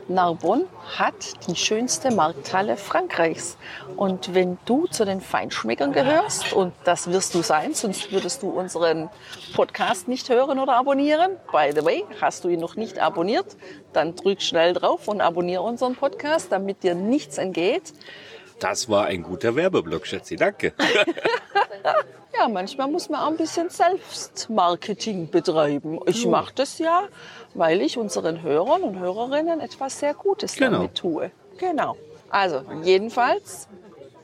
Narbonne 0.08 0.66
hat 0.96 1.48
die 1.48 1.56
schönste 1.56 2.10
Markthalle 2.10 2.76
Frankreichs. 2.76 3.56
Und 3.96 4.34
wenn 4.34 4.58
du 4.64 4.86
zu 4.86 5.04
den 5.04 5.20
Feinschmeckern 5.20 5.92
gehörst, 5.92 6.52
und 6.52 6.72
das 6.84 7.10
wirst 7.10 7.34
du 7.34 7.42
sein, 7.42 7.74
sonst 7.74 8.12
würdest 8.12 8.42
du 8.42 8.50
unseren 8.50 9.08
Podcast 9.54 10.08
nicht 10.08 10.28
hören 10.28 10.58
oder 10.58 10.76
abonnieren. 10.76 11.32
By 11.50 11.72
the 11.74 11.84
way, 11.84 12.04
hast 12.20 12.44
du 12.44 12.48
ihn 12.48 12.60
noch 12.60 12.76
nicht 12.76 12.98
abonniert, 12.98 13.56
dann 13.92 14.14
drück 14.14 14.42
schnell 14.42 14.74
drauf 14.74 15.08
und 15.08 15.20
abonniere 15.20 15.62
unseren 15.62 15.96
Podcast, 15.96 16.52
damit 16.52 16.82
dir 16.82 16.94
nichts 16.94 17.38
entgeht. 17.38 17.92
Das 18.58 18.88
war 18.88 19.06
ein 19.06 19.22
guter 19.22 19.54
Werbeblock, 19.54 20.06
Schätze. 20.06 20.36
Danke. 20.36 20.72
ja, 22.38 22.48
manchmal 22.48 22.88
muss 22.88 23.08
man 23.08 23.20
auch 23.20 23.28
ein 23.28 23.36
bisschen 23.36 23.68
Selbstmarketing 23.68 25.30
betreiben. 25.30 26.00
Ich 26.06 26.26
mache 26.26 26.54
das 26.54 26.78
ja, 26.78 27.08
weil 27.56 27.80
ich 27.80 27.98
unseren 27.98 28.42
Hörern 28.42 28.82
und 28.82 28.98
Hörerinnen 28.98 29.60
etwas 29.60 29.98
sehr 29.98 30.14
Gutes 30.14 30.54
genau. 30.56 30.72
damit 30.72 30.94
tue. 30.94 31.30
Genau. 31.58 31.96
Also, 32.28 32.62
jedenfalls 32.82 33.68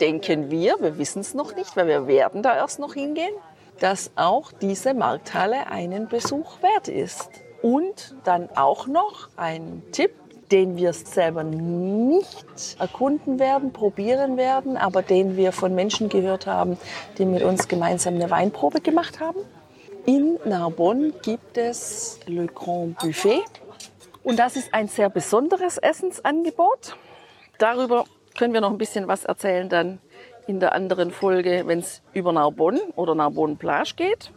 denken 0.01 0.51
wir, 0.51 0.77
wir 0.81 0.99
wissen 0.99 1.21
es 1.21 1.35
noch 1.35 1.55
nicht, 1.55 1.77
weil 1.77 1.87
wir 1.87 2.07
werden 2.07 2.43
da 2.43 2.57
erst 2.57 2.79
noch 2.79 2.95
hingehen, 2.95 3.33
dass 3.81 4.11
auch 4.17 4.53
diese 4.53 4.95
Markthalle 4.95 5.69
einen 5.69 6.09
Besuch 6.09 6.63
wert 6.63 6.89
ist. 6.89 7.31
Und 7.63 8.17
dann 8.25 8.49
auch 8.57 8.87
noch 8.89 9.29
ein 9.37 9.83
Tipp, 9.93 10.13
den 10.51 10.77
wir 10.77 10.93
selber 10.93 11.45
nicht 11.45 12.77
erkunden 12.79 13.39
werden, 13.39 13.73
probieren 13.73 14.37
werden, 14.37 14.77
aber 14.77 15.03
den 15.03 15.37
wir 15.37 15.53
von 15.53 15.75
Menschen 15.75 16.09
gehört 16.09 16.47
haben, 16.47 16.77
die 17.19 17.25
mit 17.25 17.43
uns 17.43 17.69
gemeinsam 17.69 18.15
eine 18.15 18.31
Weinprobe 18.31 18.81
gemacht 18.81 19.21
haben. 19.21 19.39
In 20.05 20.41
Narbonne 20.45 21.13
gibt 21.23 21.57
es 21.57 22.19
Le 22.27 22.47
Grand 22.47 22.99
Buffet 22.99 23.45
und 24.25 24.37
das 24.37 24.57
ist 24.57 24.75
ein 24.75 24.89
sehr 24.89 25.09
besonderes 25.09 25.79
Essensangebot. 25.79 26.97
Darüber 27.59 28.05
können 28.37 28.53
wir 28.53 28.61
noch 28.61 28.73
ein 28.73 28.79
bisschen 28.79 29.07
was 29.07 29.25
erzählen 29.25 29.69
dann 29.69 30.01
in 30.49 30.59
der 30.59 30.73
anderen 30.73 31.13
Folge, 31.13 31.63
wenn 31.67 31.79
es 31.79 32.03
über 32.15 32.33
Narbonne 32.33 32.81
oder 32.97 33.15
Narbonne 33.15 33.55
Plage 33.55 33.95
geht. 33.95 34.33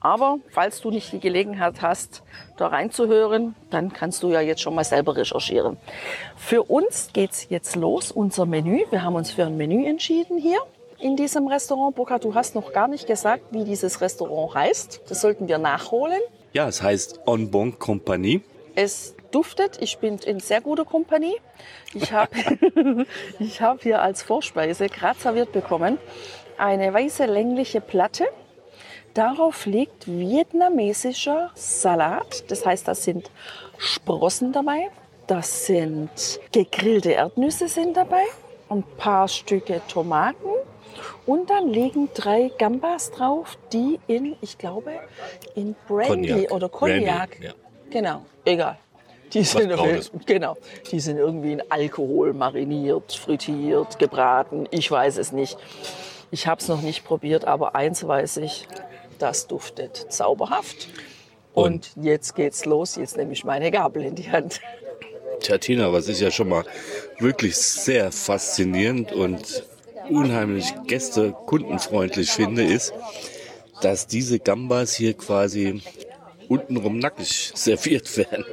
Aber 0.00 0.38
falls 0.50 0.80
du 0.80 0.90
nicht 0.90 1.12
die 1.12 1.20
Gelegenheit 1.20 1.82
hast, 1.82 2.24
da 2.56 2.66
reinzuhören, 2.66 3.54
dann 3.70 3.92
kannst 3.92 4.24
du 4.24 4.30
ja 4.30 4.40
jetzt 4.40 4.60
schon 4.60 4.74
mal 4.74 4.84
selber 4.84 5.16
recherchieren. 5.16 5.76
Für 6.34 6.64
uns 6.64 7.10
geht 7.12 7.30
es 7.30 7.48
jetzt 7.48 7.76
los, 7.76 8.10
unser 8.10 8.44
Menü. 8.44 8.82
Wir 8.90 9.04
haben 9.04 9.14
uns 9.14 9.30
für 9.30 9.44
ein 9.44 9.56
Menü 9.56 9.86
entschieden 9.86 10.36
hier 10.36 10.58
in 10.98 11.16
diesem 11.16 11.46
Restaurant. 11.46 11.94
Burkhard, 11.94 12.24
du 12.24 12.34
hast 12.34 12.54
noch 12.54 12.72
gar 12.72 12.88
nicht 12.88 13.06
gesagt, 13.06 13.44
wie 13.50 13.64
dieses 13.64 14.00
Restaurant 14.00 14.54
heißt. 14.54 15.02
Das 15.08 15.20
sollten 15.20 15.48
wir 15.48 15.58
nachholen. 15.58 16.20
Ja, 16.52 16.68
es 16.68 16.82
heißt 16.82 17.20
En 17.26 17.50
Bon 17.50 17.78
Compagnie. 17.78 18.42
Es 18.74 19.14
duftet. 19.30 19.80
Ich 19.80 19.98
bin 19.98 20.18
in 20.18 20.40
sehr 20.40 20.60
guter 20.60 20.84
Kompanie. 20.84 21.36
Ich 21.94 22.12
habe 22.12 22.30
ich 23.38 23.60
hab 23.60 23.82
hier 23.82 24.02
als 24.02 24.22
Vorspeise 24.22 24.88
gerade 24.88 25.18
serviert 25.18 25.52
bekommen 25.52 25.98
eine 26.58 26.94
weiße 26.94 27.26
längliche 27.26 27.82
Platte 27.82 28.24
Darauf 29.16 29.64
liegt 29.64 30.06
vietnamesischer 30.06 31.50
Salat. 31.54 32.50
Das 32.50 32.66
heißt, 32.66 32.86
da 32.86 32.94
sind 32.94 33.30
Sprossen 33.78 34.52
dabei. 34.52 34.90
Das 35.26 35.64
sind 35.64 36.10
gegrillte 36.52 37.12
Erdnüsse 37.12 37.66
sind 37.66 37.96
dabei. 37.96 38.20
Ein 38.68 38.82
paar 38.98 39.26
Stücke 39.26 39.80
Tomaten. 39.88 40.50
Und 41.26 41.50
dann 41.50 41.68
liegen 41.68 42.08
drei 42.14 42.50
Gambas 42.58 43.10
drauf, 43.10 43.58
die 43.72 43.98
in, 44.06 44.36
ich 44.40 44.58
glaube, 44.58 44.92
in 45.54 45.74
Brandy 45.86 46.28
Cognac. 46.28 46.52
oder 46.52 46.68
Cognac. 46.68 47.30
Brandy, 47.30 47.46
ja. 47.46 47.52
Genau, 47.90 48.26
egal. 48.44 48.78
Die 49.32 49.42
sind, 49.42 49.72
genau, 50.26 50.56
die 50.90 51.00
sind 51.00 51.18
irgendwie 51.18 51.52
in 51.52 51.62
Alkohol 51.68 52.32
mariniert, 52.32 53.12
frittiert, 53.12 53.98
gebraten. 53.98 54.68
Ich 54.70 54.90
weiß 54.90 55.16
es 55.18 55.32
nicht. 55.32 55.58
Ich 56.30 56.46
habe 56.46 56.60
es 56.60 56.68
noch 56.68 56.80
nicht 56.80 57.04
probiert, 57.04 57.44
aber 57.44 57.74
eins 57.74 58.06
weiß 58.06 58.38
ich, 58.38 58.68
das 59.18 59.46
duftet 59.46 59.96
zauberhaft. 60.10 60.88
Und, 61.54 61.90
und 61.96 62.04
jetzt 62.04 62.34
geht's 62.34 62.64
los. 62.66 62.96
Jetzt 62.96 63.16
nehme 63.16 63.32
ich 63.32 63.44
meine 63.44 63.70
Gabel 63.70 64.04
in 64.04 64.14
die 64.14 64.30
Hand. 64.30 64.60
Tja, 65.40 65.58
Tina, 65.58 65.92
was 65.92 66.08
ich 66.08 66.20
ja 66.20 66.30
schon 66.30 66.48
mal 66.48 66.64
wirklich 67.18 67.56
sehr 67.56 68.12
faszinierend 68.12 69.12
und 69.12 69.64
unheimlich 70.10 70.72
gäste 70.86 71.34
kundenfreundlich 71.46 72.30
finde, 72.30 72.64
ist, 72.64 72.92
dass 73.82 74.06
diese 74.06 74.38
Gambas 74.38 74.94
hier 74.94 75.14
quasi 75.14 75.82
untenrum 76.48 76.98
nackig 76.98 77.52
serviert 77.54 78.16
werden. 78.16 78.44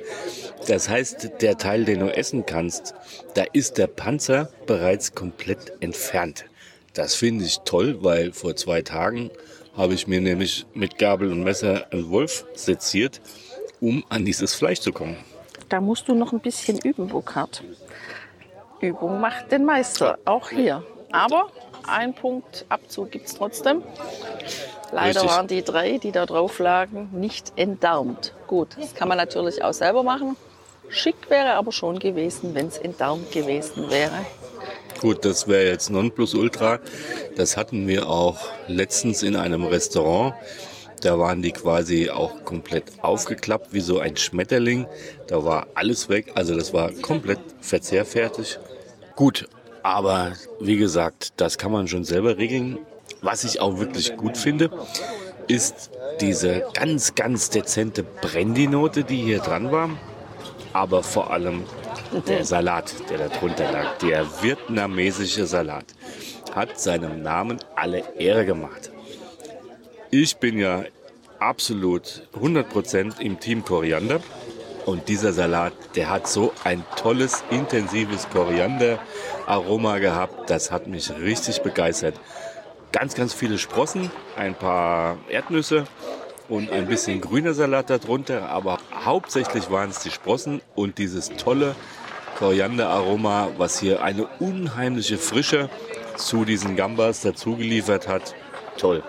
Das 0.68 0.90
heißt, 0.90 1.42
der 1.42 1.58
Teil, 1.58 1.86
den 1.86 2.00
du 2.00 2.16
essen 2.16 2.46
kannst, 2.46 2.94
da 3.34 3.44
ist 3.54 3.78
der 3.78 3.88
Panzer 3.88 4.50
bereits 4.66 5.14
komplett 5.14 5.74
entfernt. 5.82 6.46
Das 6.94 7.16
finde 7.16 7.44
ich 7.46 7.60
toll, 7.66 7.98
weil 8.02 8.32
vor 8.32 8.56
zwei 8.56 8.82
Tagen 8.82 9.32
habe 9.76 9.94
ich 9.94 10.08
mir 10.08 10.22
nämlich 10.22 10.66
mit 10.74 10.98
Gabel 11.00 11.32
und 11.32 11.44
Messer 11.44 11.88
einen 11.92 12.10
Wolf 12.12 12.46
seziert, 12.54 13.22
um 13.82 14.06
an 14.10 14.24
dieses 14.26 14.54
Fleisch 14.54 14.80
zu 14.80 14.92
kommen. 14.92 15.18
Da 15.70 15.82
musst 15.82 16.08
du 16.08 16.14
noch 16.14 16.32
ein 16.32 16.40
bisschen 16.40 16.78
üben, 16.80 17.08
Burkhard. 17.08 17.64
Übung 18.80 19.20
macht 19.20 19.52
den 19.52 19.66
Meister, 19.66 20.20
auch 20.26 20.50
hier. 20.50 20.84
Aber 21.14 21.50
ein 21.88 22.14
Punkt 22.14 22.66
Abzug 22.70 23.12
gibt 23.12 23.28
es 23.28 23.36
trotzdem. 23.36 23.84
Leider 24.92 25.22
Richtig. 25.22 25.30
waren 25.30 25.48
die 25.48 25.64
drei, 25.64 25.98
die 26.00 26.12
da 26.12 26.26
drauf 26.26 26.60
lagen, 26.60 27.10
nicht 27.14 27.54
entdarmt. 27.56 28.34
Gut, 28.48 28.70
das 28.80 28.94
kann 28.94 29.08
man 29.08 29.18
natürlich 29.18 29.64
auch 29.64 29.74
selber 29.74 30.04
machen. 30.04 30.36
Schick 30.90 31.30
wäre 31.30 31.54
aber 31.54 31.72
schon 31.72 32.00
gewesen, 32.00 32.54
wenn 32.54 32.68
es 32.68 32.78
entdarmt 32.78 33.32
gewesen 33.32 33.90
wäre. 33.90 34.26
Gut, 35.02 35.24
das 35.26 35.48
wäre 35.48 35.66
jetzt 35.66 35.90
Nonplusultra. 35.90 36.80
Das 37.36 37.58
hatten 37.58 37.88
wir 37.88 38.10
auch 38.10 38.38
letztens 38.68 39.24
in 39.24 39.36
einem 39.36 39.66
Restaurant. 39.66 40.34
Da 41.02 41.20
waren 41.20 41.42
die 41.42 41.52
quasi 41.52 42.10
auch 42.10 42.46
komplett 42.46 42.86
aufgeklappt 43.02 43.74
wie 43.74 43.82
so 43.82 44.00
ein 44.00 44.16
Schmetterling. 44.16 44.88
Da 45.28 45.44
war 45.44 45.68
alles 45.76 46.10
weg. 46.10 46.32
Also 46.36 46.56
das 46.56 46.74
war 46.74 46.92
komplett 46.92 47.40
verzehrfertig. 47.60 48.60
Gut, 49.16 49.50
aber 49.84 50.34
wie 50.60 50.78
gesagt, 50.78 51.34
das 51.38 51.58
kann 51.58 51.72
man 51.72 51.88
schon 51.88 52.06
selber 52.06 52.38
regeln. 52.38 52.80
Was 53.22 53.44
ich 53.44 53.60
auch 53.60 53.80
wirklich 53.80 54.18
gut 54.18 54.38
finde, 54.38 54.70
ist 55.48 55.92
diese 56.22 56.64
ganz, 56.74 57.16
ganz 57.16 57.50
dezente 57.50 58.04
Brandy-Note, 58.04 59.04
die 59.04 59.18
hier 59.18 59.40
dran 59.40 59.72
war. 59.72 59.90
Aber 60.72 61.04
vor 61.04 61.32
allem 61.32 61.64
der 62.28 62.46
Salat, 62.46 62.94
der 63.10 63.18
da 63.18 63.28
drunter 63.28 63.72
lag, 63.72 63.98
der 64.00 64.26
vietnamesische 64.42 65.46
Salat, 65.46 65.86
hat 66.54 66.80
seinem 66.80 67.22
Namen 67.22 67.60
alle 67.76 68.04
Ehre 68.18 68.46
gemacht. 68.46 68.92
Ich 70.12 70.38
bin 70.38 70.58
ja 70.58 70.84
absolut 71.40 72.28
100% 72.40 73.20
im 73.20 73.40
Team 73.40 73.66
Koriander. 73.66 74.22
Und 74.86 75.08
dieser 75.08 75.32
Salat, 75.32 75.74
der 75.96 76.10
hat 76.10 76.28
so 76.28 76.54
ein 76.64 76.84
tolles, 76.98 77.44
intensives 77.50 78.28
Korianderaroma 78.30 80.00
gehabt. 80.00 80.50
Das 80.50 80.72
hat 80.72 80.88
mich 80.88 81.10
richtig 81.12 81.62
begeistert. 81.62 82.20
Ganz, 82.92 83.16
ganz 83.16 83.34
viele 83.34 83.58
Sprossen, 83.58 84.12
ein 84.36 84.56
paar 84.56 85.18
Erdnüsse 85.30 85.86
und 86.50 86.70
ein 86.72 86.88
bisschen 86.88 87.22
grüner 87.22 87.54
Salat 87.54 87.90
darunter. 87.90 88.50
Aber 88.50 88.78
hauptsächlich 89.06 89.72
waren 89.72 89.90
es 89.90 90.00
die 90.00 90.12
Sprossen 90.12 90.62
und 90.76 90.98
dieses 90.98 91.30
tolle 91.30 91.76
Korianderaroma, 92.38 93.52
was 93.58 93.80
hier 93.80 94.04
eine 94.04 94.28
unheimliche 94.40 95.18
Frische 95.18 95.70
zu 96.18 96.44
diesen 96.46 96.76
Gambas 96.76 97.22
dazugeliefert 97.22 98.08
hat. 98.08 98.36
Toll. 98.78 99.02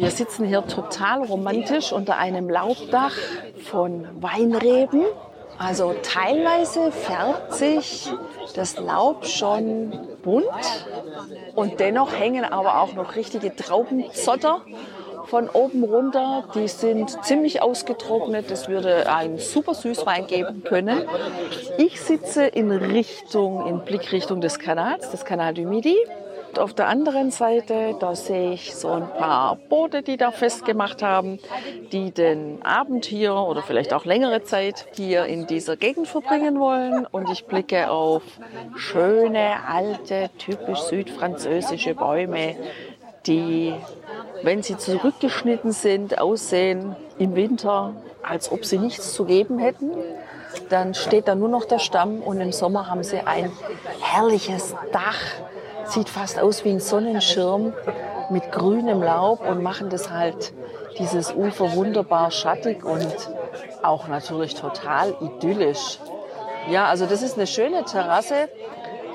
Wir 0.00 0.10
sitzen 0.10 0.46
hier 0.46 0.66
total 0.66 1.24
romantisch 1.24 1.92
unter 1.92 2.16
einem 2.16 2.48
Laubdach 2.48 3.12
von 3.64 4.08
Weinreben. 4.18 5.04
Also 5.58 5.94
teilweise 6.02 6.90
färbt 6.90 7.52
sich 7.52 8.10
das 8.54 8.78
Laub 8.78 9.26
schon 9.26 9.92
bunt 10.22 10.46
und 11.54 11.80
dennoch 11.80 12.18
hängen 12.18 12.46
aber 12.46 12.80
auch 12.80 12.94
noch 12.94 13.14
richtige 13.14 13.54
Traubenzotter 13.54 14.62
von 15.26 15.50
oben 15.50 15.84
runter. 15.84 16.44
Die 16.54 16.68
sind 16.68 17.22
ziemlich 17.22 17.60
ausgetrocknet. 17.60 18.50
Das 18.50 18.70
würde 18.70 19.12
einen 19.12 19.36
super 19.36 19.74
Süßwein 19.74 20.26
geben 20.26 20.64
können. 20.64 21.02
Ich 21.76 22.00
sitze 22.00 22.46
in 22.46 22.70
Richtung, 22.70 23.66
in 23.66 23.80
Blickrichtung 23.80 24.40
des 24.40 24.58
Kanals, 24.58 25.10
des 25.10 25.26
Canal 25.26 25.52
du 25.52 25.66
Midi. 25.66 25.98
Auf 26.58 26.74
der 26.74 26.88
anderen 26.88 27.30
Seite, 27.30 27.96
da 28.00 28.14
sehe 28.14 28.52
ich 28.52 28.74
so 28.74 28.88
ein 28.88 29.08
paar 29.08 29.56
Boote, 29.56 30.02
die 30.02 30.16
da 30.16 30.30
festgemacht 30.30 31.02
haben, 31.02 31.38
die 31.92 32.10
den 32.10 32.62
Abend 32.62 33.04
hier 33.04 33.34
oder 33.34 33.62
vielleicht 33.62 33.92
auch 33.92 34.04
längere 34.04 34.42
Zeit 34.42 34.86
hier 34.92 35.26
in 35.26 35.46
dieser 35.46 35.76
Gegend 35.76 36.08
verbringen 36.08 36.58
wollen. 36.58 37.06
Und 37.06 37.30
ich 37.30 37.46
blicke 37.46 37.90
auf 37.90 38.22
schöne, 38.76 39.64
alte, 39.68 40.30
typisch 40.38 40.80
südfranzösische 40.80 41.94
Bäume, 41.94 42.56
die, 43.26 43.74
wenn 44.42 44.62
sie 44.62 44.76
zurückgeschnitten 44.76 45.72
sind, 45.72 46.18
aussehen 46.18 46.96
im 47.18 47.36
Winter, 47.36 47.94
als 48.22 48.50
ob 48.50 48.64
sie 48.64 48.78
nichts 48.78 49.14
zu 49.14 49.24
geben 49.24 49.58
hätten. 49.58 49.90
Dann 50.68 50.94
steht 50.94 51.28
da 51.28 51.34
nur 51.34 51.48
noch 51.48 51.64
der 51.64 51.78
Stamm 51.78 52.20
und 52.20 52.40
im 52.40 52.52
Sommer 52.52 52.90
haben 52.90 53.04
sie 53.04 53.20
ein 53.20 53.52
herrliches 54.00 54.74
Dach 54.92 55.20
sieht 55.90 56.08
fast 56.08 56.38
aus 56.38 56.64
wie 56.64 56.70
ein 56.70 56.80
Sonnenschirm 56.80 57.72
mit 58.30 58.52
grünem 58.52 59.02
Laub 59.02 59.46
und 59.46 59.62
machen 59.62 59.90
das 59.90 60.10
halt 60.10 60.52
dieses 60.98 61.34
Ufer 61.34 61.74
wunderbar 61.74 62.30
schattig 62.30 62.84
und 62.84 63.08
auch 63.82 64.08
natürlich 64.08 64.54
total 64.54 65.14
idyllisch. 65.20 65.98
Ja, 66.70 66.86
also 66.86 67.06
das 67.06 67.22
ist 67.22 67.36
eine 67.36 67.46
schöne 67.46 67.84
Terrasse. 67.84 68.48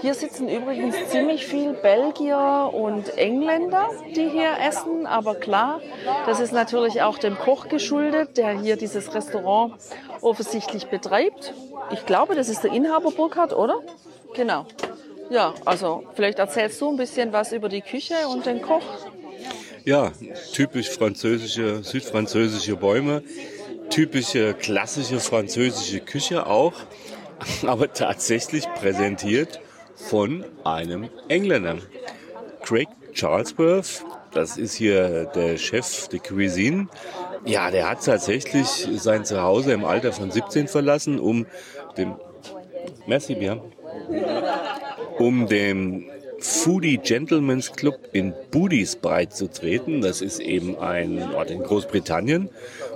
Hier 0.01 0.13
sitzen 0.13 0.49
übrigens 0.49 0.95
ziemlich 1.09 1.45
viel 1.45 1.73
Belgier 1.73 2.69
und 2.73 3.17
Engländer, 3.17 3.89
die 4.15 4.29
hier 4.29 4.51
essen. 4.67 5.05
Aber 5.07 5.35
klar, 5.35 5.79
das 6.25 6.39
ist 6.39 6.51
natürlich 6.51 7.01
auch 7.01 7.17
dem 7.17 7.37
Koch 7.37 7.69
geschuldet, 7.69 8.37
der 8.37 8.49
hier 8.59 8.75
dieses 8.75 9.13
Restaurant 9.15 9.75
offensichtlich 10.21 10.87
betreibt. 10.87 11.53
Ich 11.91 12.05
glaube, 12.05 12.35
das 12.35 12.49
ist 12.49 12.63
der 12.63 12.71
Inhaber 12.71 13.11
Burkhardt, 13.11 13.53
oder? 13.53 13.75
Genau. 14.33 14.65
Ja, 15.29 15.53
also 15.65 16.03
vielleicht 16.13 16.39
erzählst 16.39 16.79
du 16.81 16.89
ein 16.89 16.97
bisschen 16.97 17.33
was 17.33 17.51
über 17.51 17.69
die 17.69 17.81
Küche 17.81 18.27
und 18.27 18.45
den 18.45 18.61
Koch. 18.61 18.83
Ja, 19.83 20.11
typisch 20.53 20.89
französische, 20.89 21.83
südfranzösische 21.83 22.75
Bäume, 22.75 23.23
typische 23.89 24.53
klassische 24.53 25.19
französische 25.19 25.99
Küche 25.99 26.45
auch, 26.45 26.73
aber 27.65 27.91
tatsächlich 27.93 28.65
präsentiert 28.73 29.59
von 29.95 30.45
einem 30.63 31.09
Engländer. 31.27 31.77
Craig 32.63 32.87
Charlesworth, 33.13 34.03
das 34.31 34.57
ist 34.57 34.75
hier 34.75 35.25
der 35.35 35.57
Chef 35.57 36.07
der 36.09 36.19
Cuisine. 36.19 36.87
Ja, 37.45 37.69
der 37.69 37.89
hat 37.89 38.03
tatsächlich 38.03 38.67
sein 38.95 39.23
Zuhause 39.23 39.71
im 39.73 39.85
Alter 39.85 40.11
von 40.11 40.31
17 40.31 40.67
verlassen, 40.67 41.19
um 41.19 41.45
dem 41.97 42.15
Merci 43.07 43.35
bien 43.35 43.61
um 45.19 45.47
dem 45.47 46.05
Foodie 46.39 46.97
Gentlemen's 46.97 47.71
Club 47.73 48.09
in 48.11 48.33
Budis 48.51 48.97
beizutreten. 48.97 50.01
Das 50.01 50.21
ist 50.21 50.39
eben 50.39 50.77
ein 50.77 51.33
Ort 51.33 51.49
in 51.49 51.63
Großbritannien. 51.63 52.49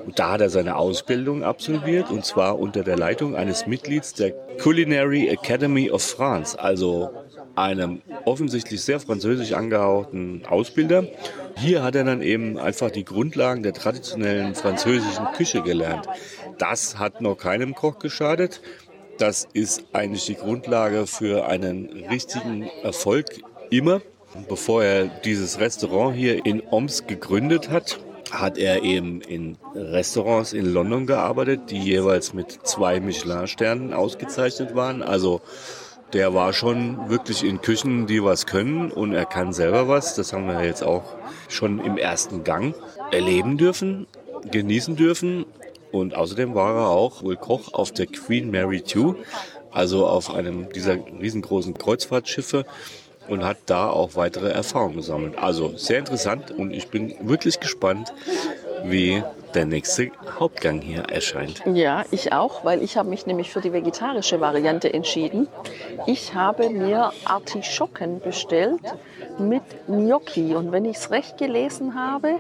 Und 0.06 0.20
da 0.20 0.34
hat 0.34 0.42
er 0.42 0.50
seine 0.50 0.76
Ausbildung 0.76 1.44
absolviert 1.44 2.12
und 2.12 2.26
zwar 2.26 2.60
unter 2.60 2.84
der 2.84 2.98
Leitung 2.98 3.36
eines 3.36 3.66
Mitglieds 3.66 4.14
der 4.14 4.32
Culinary 4.58 5.28
Academy 5.30 5.90
of 5.90 6.04
France, 6.04 6.60
also 6.60 7.10
einem 7.56 8.02
offensichtlich 8.26 8.82
sehr 8.82 9.00
französisch 9.00 9.54
angehauchten 9.54 10.44
Ausbilder. 10.48 11.06
Hier 11.58 11.84
hat 11.84 11.96
er 11.96 12.04
dann 12.04 12.22
eben 12.22 12.58
einfach 12.58 12.92
die 12.92 13.04
Grundlagen 13.04 13.64
der 13.64 13.74
traditionellen 13.74 14.56
französischen 14.56 15.26
Küche 15.34 15.62
gelernt. 15.62 16.08
Das 16.58 16.98
hat 16.98 17.22
noch 17.22 17.36
keinem 17.36 17.76
Koch 17.76 18.00
geschadet. 18.00 18.62
Das 19.20 19.50
ist 19.52 19.84
eigentlich 19.92 20.26
die 20.28 20.36
Grundlage 20.36 21.06
für 21.06 21.46
einen 21.46 22.06
richtigen 22.10 22.70
Erfolg 22.84 23.26
immer. 23.70 24.02
Bevor 24.48 24.82
er 24.82 25.08
dieses 25.08 25.60
Restaurant 25.60 26.16
hier 26.16 26.46
in 26.46 26.64
Oms 26.72 27.06
gegründet 27.06 27.70
hat, 27.70 28.00
hat 28.32 28.58
er 28.58 28.84
eben 28.84 29.20
in 29.20 29.58
Restaurants 29.76 30.54
in 30.54 30.72
London 30.72 31.06
gearbeitet, 31.06 31.70
die 31.70 31.80
jeweils 31.80 32.34
mit 32.34 32.60
zwei 32.64 33.02
Michelin-Sternen 33.02 33.94
ausgezeichnet 33.94 34.74
waren. 34.74 35.04
Also 35.04 35.42
der 36.14 36.34
war 36.34 36.54
schon 36.54 37.10
wirklich 37.10 37.44
in 37.44 37.60
Küchen, 37.60 38.08
die 38.08 38.24
was 38.24 38.46
können 38.46 38.90
und 38.90 39.14
er 39.14 39.26
kann 39.26 39.52
selber 39.52 39.90
was. 39.90 40.16
Das 40.16 40.32
haben 40.32 40.48
wir 40.48 40.64
jetzt 40.64 40.84
auch 40.84 41.18
schon 41.50 41.84
im 41.84 41.98
ersten 41.98 42.46
Gang 42.46 42.74
erleben 43.12 43.58
dürfen, 43.58 44.08
genießen 44.50 44.96
dürfen. 44.96 45.46
Und 45.92 46.16
außerdem 46.16 46.56
war 46.56 46.76
er 46.76 46.88
auch 46.90 47.24
wohl 47.24 47.36
Koch 47.36 47.74
auf 47.74 47.92
der 47.92 48.06
Queen 48.08 48.52
Mary 48.52 48.84
II, 48.96 49.16
also 49.72 50.08
auf 50.08 50.34
einem 50.34 50.72
dieser 50.72 50.96
riesengroßen 50.96 51.78
Kreuzfahrtschiffe 51.78 52.66
und 53.28 53.44
hat 53.44 53.58
da 53.68 53.90
auch 53.90 54.16
weitere 54.16 54.50
Erfahrungen 54.50 54.98
gesammelt. 54.98 55.38
Also 55.38 55.78
sehr 55.78 56.00
interessant 56.00 56.52
und 56.52 56.72
ich 56.72 56.90
bin 56.90 57.14
wirklich 57.22 57.60
gespannt, 57.60 58.14
wie 58.84 59.24
der 59.54 59.66
nächste 59.66 60.12
Hauptgang 60.40 60.80
hier 60.80 61.04
erscheint. 61.04 61.62
Ja, 61.66 62.06
ich 62.12 62.34
auch, 62.34 62.64
weil 62.64 62.84
ich 62.84 62.98
habe 62.98 63.10
mich 63.10 63.26
nämlich 63.26 63.52
für 63.52 63.62
die 63.62 63.74
vegetarische 63.74 64.40
Variante 64.40 64.94
entschieden. 64.94 65.48
Ich 66.06 66.34
habe 66.34 66.70
mir 66.70 67.12
Artischocken 67.26 68.20
bestellt 68.20 68.82
mit 69.38 69.64
Gnocchi 69.88 70.56
und 70.56 70.72
wenn 70.72 70.86
ich 70.86 70.98
es 70.98 71.12
recht 71.12 71.38
gelesen 71.38 71.96
habe, 71.96 72.36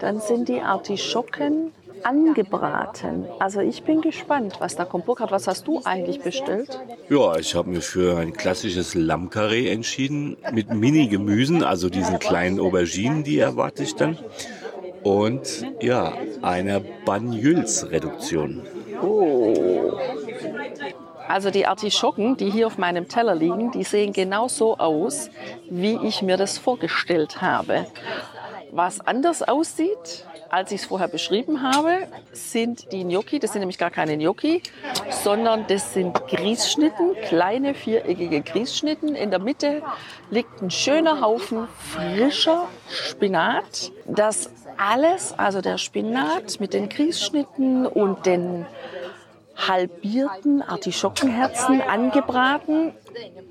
dann 0.00 0.20
sind 0.20 0.48
die 0.48 0.60
Artischocken 0.60 1.72
angebraten. 2.04 3.26
Also 3.38 3.60
ich 3.60 3.82
bin 3.82 4.00
gespannt, 4.00 4.56
was 4.60 4.76
da 4.76 4.84
kommt. 4.84 5.06
Burkhard, 5.06 5.30
was 5.30 5.46
hast 5.46 5.66
du 5.66 5.80
eigentlich 5.84 6.20
bestellt? 6.20 6.78
Ja, 7.08 7.36
ich 7.36 7.54
habe 7.54 7.70
mich 7.70 7.84
für 7.84 8.18
ein 8.18 8.32
klassisches 8.32 8.94
Lammkarree 8.94 9.70
entschieden 9.70 10.36
mit 10.52 10.72
Mini-Gemüsen, 10.72 11.62
also 11.62 11.88
diesen 11.88 12.18
kleinen 12.18 12.60
Auberginen, 12.60 13.24
die 13.24 13.38
erwarte 13.38 13.82
ich 13.82 13.94
dann. 13.94 14.18
Und 15.02 15.66
ja, 15.80 16.14
einer 16.40 16.80
Banyuls-Reduktion. 17.04 18.62
Oh. 19.02 19.98
Also 21.26 21.50
die 21.50 21.66
Artischocken, 21.66 22.36
die 22.36 22.50
hier 22.50 22.66
auf 22.66 22.78
meinem 22.78 23.08
Teller 23.08 23.34
liegen, 23.34 23.70
die 23.72 23.82
sehen 23.82 24.12
genau 24.12 24.48
so 24.48 24.76
aus, 24.76 25.30
wie 25.70 25.98
ich 26.06 26.22
mir 26.22 26.36
das 26.36 26.58
vorgestellt 26.58 27.40
habe. 27.40 27.86
Was 28.72 29.00
anders 29.00 29.42
aussieht, 29.42 30.26
als 30.54 30.70
ich 30.70 30.82
es 30.82 30.86
vorher 30.86 31.08
beschrieben 31.08 31.62
habe, 31.62 32.06
sind 32.30 32.92
die 32.92 33.02
Gnocchi, 33.02 33.40
das 33.40 33.52
sind 33.52 33.60
nämlich 33.60 33.76
gar 33.76 33.90
keine 33.90 34.16
Gnocchi, 34.16 34.62
sondern 35.10 35.66
das 35.66 35.94
sind 35.94 36.14
Grießschnitten, 36.28 37.16
kleine 37.26 37.74
viereckige 37.74 38.40
Grießschnitten. 38.40 39.16
In 39.16 39.30
der 39.30 39.40
Mitte 39.40 39.82
liegt 40.30 40.62
ein 40.62 40.70
schöner 40.70 41.20
Haufen 41.20 41.66
frischer 41.76 42.68
Spinat. 42.88 43.90
Das 44.06 44.48
alles, 44.76 45.34
also 45.36 45.60
der 45.60 45.76
Spinat 45.76 46.60
mit 46.60 46.72
den 46.72 46.88
Grießschnitten 46.88 47.86
und 47.86 48.24
den 48.24 48.64
halbierten 49.56 50.62
Artischockenherzen 50.62 51.80
angebraten. 51.80 52.92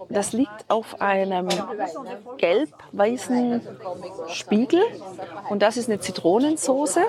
Das 0.10 0.34
liegt 0.34 0.66
auf 0.68 1.02
einem 1.02 1.48
gelb-weißen 2.38 3.62
Spiegel 4.28 4.82
und 5.50 5.62
das 5.62 5.78
ist 5.78 5.90
eine 5.90 6.00
Zitronensauce. 6.00 7.00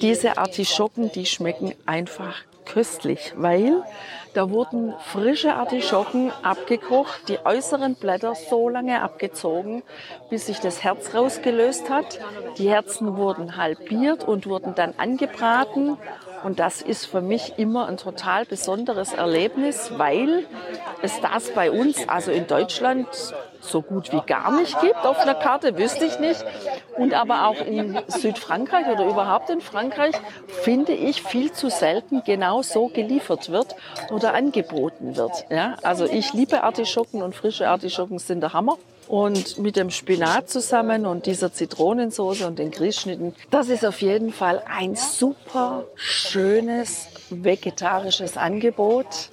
Diese 0.00 0.38
Artischocken, 0.38 1.10
die 1.12 1.26
schmecken 1.26 1.74
einfach 1.86 2.42
köstlich, 2.66 3.32
weil 3.36 3.82
da 4.34 4.50
wurden 4.50 4.92
frische 4.98 5.54
Artischocken 5.54 6.30
abgekocht, 6.42 7.28
die 7.28 7.38
äußeren 7.42 7.94
Blätter 7.94 8.34
so 8.34 8.68
lange 8.68 9.00
abgezogen, 9.00 9.82
bis 10.28 10.46
sich 10.46 10.60
das 10.60 10.84
Herz 10.84 11.14
rausgelöst 11.14 11.88
hat. 11.88 12.18
Die 12.58 12.68
Herzen 12.68 13.16
wurden 13.16 13.56
halbiert 13.56 14.24
und 14.24 14.46
wurden 14.46 14.74
dann 14.74 14.92
angebraten 14.98 15.96
Und 16.46 16.60
das 16.60 16.80
ist 16.80 17.06
für 17.06 17.22
mich 17.22 17.54
immer 17.56 17.88
ein 17.88 17.96
total 17.96 18.44
besonderes 18.44 19.12
Erlebnis, 19.12 19.90
weil 19.96 20.46
es 21.02 21.20
das 21.20 21.50
bei 21.50 21.72
uns, 21.72 22.08
also 22.08 22.30
in 22.30 22.46
Deutschland, 22.46 23.08
so 23.60 23.82
gut 23.82 24.12
wie 24.12 24.20
gar 24.24 24.52
nicht 24.52 24.80
gibt 24.80 25.04
auf 25.04 25.18
einer 25.18 25.34
Karte, 25.34 25.76
wüsste 25.76 26.04
ich 26.04 26.20
nicht. 26.20 26.44
Und 26.96 27.14
aber 27.14 27.48
auch 27.48 27.60
in 27.60 27.98
Südfrankreich 28.06 28.86
oder 28.86 29.06
überhaupt 29.06 29.50
in 29.50 29.60
Frankreich 29.60 30.14
finde 30.46 30.92
ich 30.92 31.20
viel 31.20 31.50
zu 31.50 31.68
selten 31.68 32.22
genau 32.24 32.62
so 32.62 32.86
geliefert 32.86 33.50
wird 33.50 33.74
oder 34.12 34.32
angeboten 34.34 35.16
wird. 35.16 35.46
Ja, 35.50 35.74
also 35.82 36.04
ich 36.04 36.32
liebe 36.32 36.62
Artischocken 36.62 37.22
und 37.22 37.34
frische 37.34 37.68
Artischocken 37.68 38.20
sind 38.20 38.40
der 38.40 38.52
Hammer. 38.52 38.78
Und 39.08 39.58
mit 39.58 39.76
dem 39.76 39.90
Spinat 39.90 40.50
zusammen 40.50 41.06
und 41.06 41.26
dieser 41.26 41.52
Zitronensauce 41.52 42.42
und 42.42 42.58
den 42.58 42.72
Grießschnitten, 42.72 43.34
das 43.50 43.68
ist 43.68 43.84
auf 43.84 44.00
jeden 44.02 44.32
Fall 44.32 44.62
ein 44.66 44.96
super 44.96 45.86
schönes 45.94 47.06
vegetarisches 47.30 48.36
Angebot. 48.36 49.30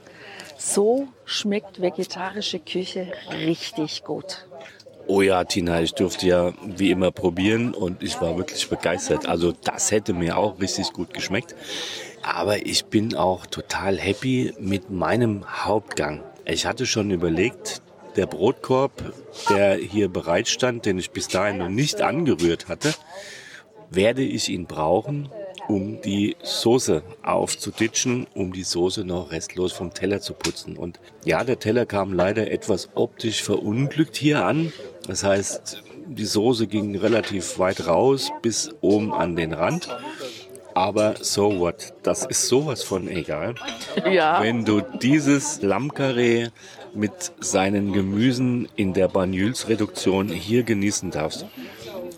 So 0.58 1.08
schmeckt 1.26 1.82
vegetarische 1.82 2.60
Küche 2.60 3.12
richtig 3.32 4.04
gut. 4.04 4.46
Oh 5.06 5.22
ja, 5.22 5.44
Tina, 5.44 5.82
ich 5.82 5.94
durfte 5.94 6.28
ja 6.28 6.54
wie 6.66 6.90
immer 6.90 7.12
probieren 7.12 7.74
und 7.74 8.02
ich 8.02 8.22
war 8.22 8.38
wirklich 8.38 8.70
begeistert. 8.70 9.28
Also 9.28 9.52
das 9.52 9.92
hätte 9.92 10.14
mir 10.14 10.38
auch 10.38 10.62
richtig 10.62 10.94
gut 10.94 11.14
geschmeckt. 11.14 11.56
Aber 12.22 12.66
ich 12.66 12.86
bin 12.86 13.16
auch 13.16 13.46
total 13.46 13.98
happy 13.98 14.54
mit 14.60 14.90
meinem 14.90 15.44
Hauptgang. 15.66 16.24
Ich 16.46 16.66
hatte 16.66 16.86
schon 16.86 17.12
überlegt, 17.12 17.82
der 18.16 18.26
Brotkorb, 18.26 19.14
der 19.50 19.76
hier 19.76 20.10
bereit 20.10 20.48
stand, 20.48 20.86
den 20.86 20.98
ich 20.98 21.12
bis 21.12 21.28
dahin 21.28 21.58
noch 21.58 21.70
nicht 21.70 22.02
angerührt 22.02 22.68
hatte, 22.68 22.94
werde 23.90 24.24
ich 24.24 24.50
ihn 24.50 24.66
brauchen, 24.66 25.30
um 25.68 26.02
die 26.02 26.36
Soße 26.44 27.04
aufzuditschen, 27.24 28.28
um 28.34 28.54
die 28.54 28.64
Soße 28.64 29.06
noch 29.06 29.32
restlos 29.32 29.72
vom 29.72 29.94
Teller 29.94 30.20
zu 30.20 30.34
putzen. 30.34 30.78
Und 30.78 31.00
ja, 31.24 31.44
der 31.44 31.60
Teller 31.60 31.86
kam 31.86 32.14
leider 32.14 32.52
etwas 32.52 32.90
optisch 32.96 33.44
verunglückt 33.44 34.16
hier 34.16 34.46
an. 34.46 34.74
Das 35.08 35.24
heißt, 35.24 35.84
die 36.08 36.26
Soße 36.26 36.68
ging 36.68 36.98
relativ 36.98 37.60
weit 37.60 37.88
raus 37.88 38.32
bis 38.42 38.72
oben 38.82 39.14
an 39.14 39.36
den 39.36 39.54
Rand. 39.54 39.90
Aber 40.76 41.16
so 41.22 41.60
what? 41.60 41.94
Das 42.04 42.26
ist 42.26 42.48
sowas 42.48 42.84
von 42.84 43.08
egal. 43.08 43.56
Ja. 44.12 44.42
Wenn 44.42 44.66
du 44.66 44.82
dieses 44.82 45.62
Lammkarree 45.62 46.48
mit 46.96 47.34
seinen 47.40 47.94
Gemüsen 47.94 48.68
in 48.76 48.94
der 48.94 49.08
Banyuls-Reduktion 49.08 50.28
hier 50.28 50.64
genießen 50.64 51.12
darfst. 51.12 51.46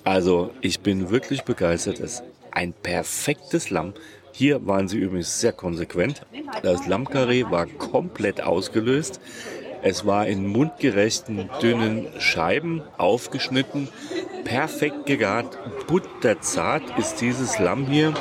Also 0.04 0.52
ich 0.62 0.80
bin 0.82 1.10
wirklich 1.10 1.44
begeistert. 1.44 2.00
Es 2.00 2.16
ist 2.16 2.24
ein 2.52 2.74
perfektes 2.74 3.70
Lamm. 3.70 3.94
Hier 4.32 4.66
waren 4.68 4.88
sie 4.88 4.98
übrigens 4.98 5.40
sehr 5.40 5.54
konsequent. 5.54 6.22
Das 6.62 6.88
Lammkarree 6.88 7.46
war 7.50 7.66
komplett 7.66 8.42
ausgelöst. 8.42 9.20
Es 9.82 10.06
war 10.06 10.28
in 10.28 10.48
mundgerechten, 10.48 11.50
dünnen 11.62 12.08
Scheiben 12.18 12.82
aufgeschnitten, 12.98 13.88
perfekt 14.44 15.06
gegart, 15.06 15.58
butterzart 15.86 16.82
ist 16.98 17.22
dieses 17.22 17.60
Lamm 17.60 17.86
hier. 17.86 18.14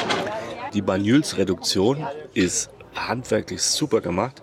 Die 0.75 0.83
Banyuls-Reduktion 0.83 2.07
ist 2.35 2.69
handwerklich 2.95 3.62
super 3.62 4.01
gemacht 4.03 4.43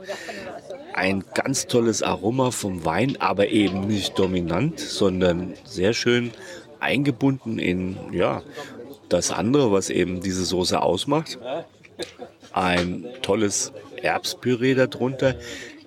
ein 1.02 1.24
ganz 1.34 1.66
tolles 1.66 2.04
Aroma 2.04 2.52
vom 2.52 2.86
Wein, 2.86 3.18
aber 3.20 3.48
eben 3.48 3.88
nicht 3.88 4.20
dominant, 4.20 4.80
sondern 4.80 5.56
sehr 5.64 5.94
schön 5.94 6.30
eingebunden 6.80 7.58
in 7.58 7.98
ja, 8.12 8.44
das 9.10 9.32
andere, 9.32 9.72
was 9.72 9.90
eben 9.90 10.22
diese 10.22 10.46
Soße 10.46 10.80
ausmacht. 10.80 11.40
Ein 12.54 13.08
tolles 13.24 13.74
Erbspüree 14.00 14.76
darunter, 14.76 15.38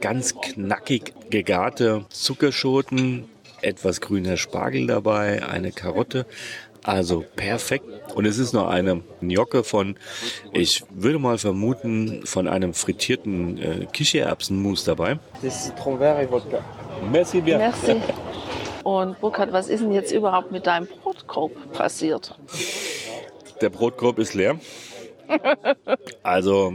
ganz 0.01 0.35
knackig 0.35 1.13
gegarte 1.31 2.07
Zuckerschoten, 2.09 3.27
etwas 3.63 4.01
grüner 4.01 4.37
Spargel 4.37 4.89
dabei, 4.89 5.47
eine 5.47 5.71
Karotte, 5.71 6.27
also 6.85 7.25
perfekt. 7.35 7.85
Und 8.15 8.27
es 8.27 8.39
ist 8.39 8.53
noch 8.53 8.69
eine 8.69 9.03
Gnocke 9.21 9.65
von, 9.65 9.97
ich 10.53 10.85
würde 10.91 11.19
mal 11.19 11.39
vermuten, 11.39 12.25
von 12.25 12.47
einem 12.47 12.75
frittierten 12.75 13.59
äh, 13.59 13.87
Kichererbsenmus 13.93 14.85
dabei. 14.85 15.19
Das 15.43 15.65
Citron 15.65 16.01
et 16.01 16.29
Vodka. 16.31 16.59
Merci 17.11 17.41
bien. 17.41 17.59
Merci. 17.59 17.97
Und 18.85 19.19
Burkhard, 19.21 19.53
was 19.53 19.69
ist 19.69 19.81
denn 19.83 19.93
jetzt 19.93 20.13
überhaupt 20.13 20.53
mit 20.53 20.67
deinem 20.67 20.87
Brotkorb 20.87 21.73
passiert? 21.73 22.39
Der 23.61 23.71
Brotkorb 23.71 24.19
ist 24.19 24.35
leer. 24.35 24.61
Also 26.23 26.75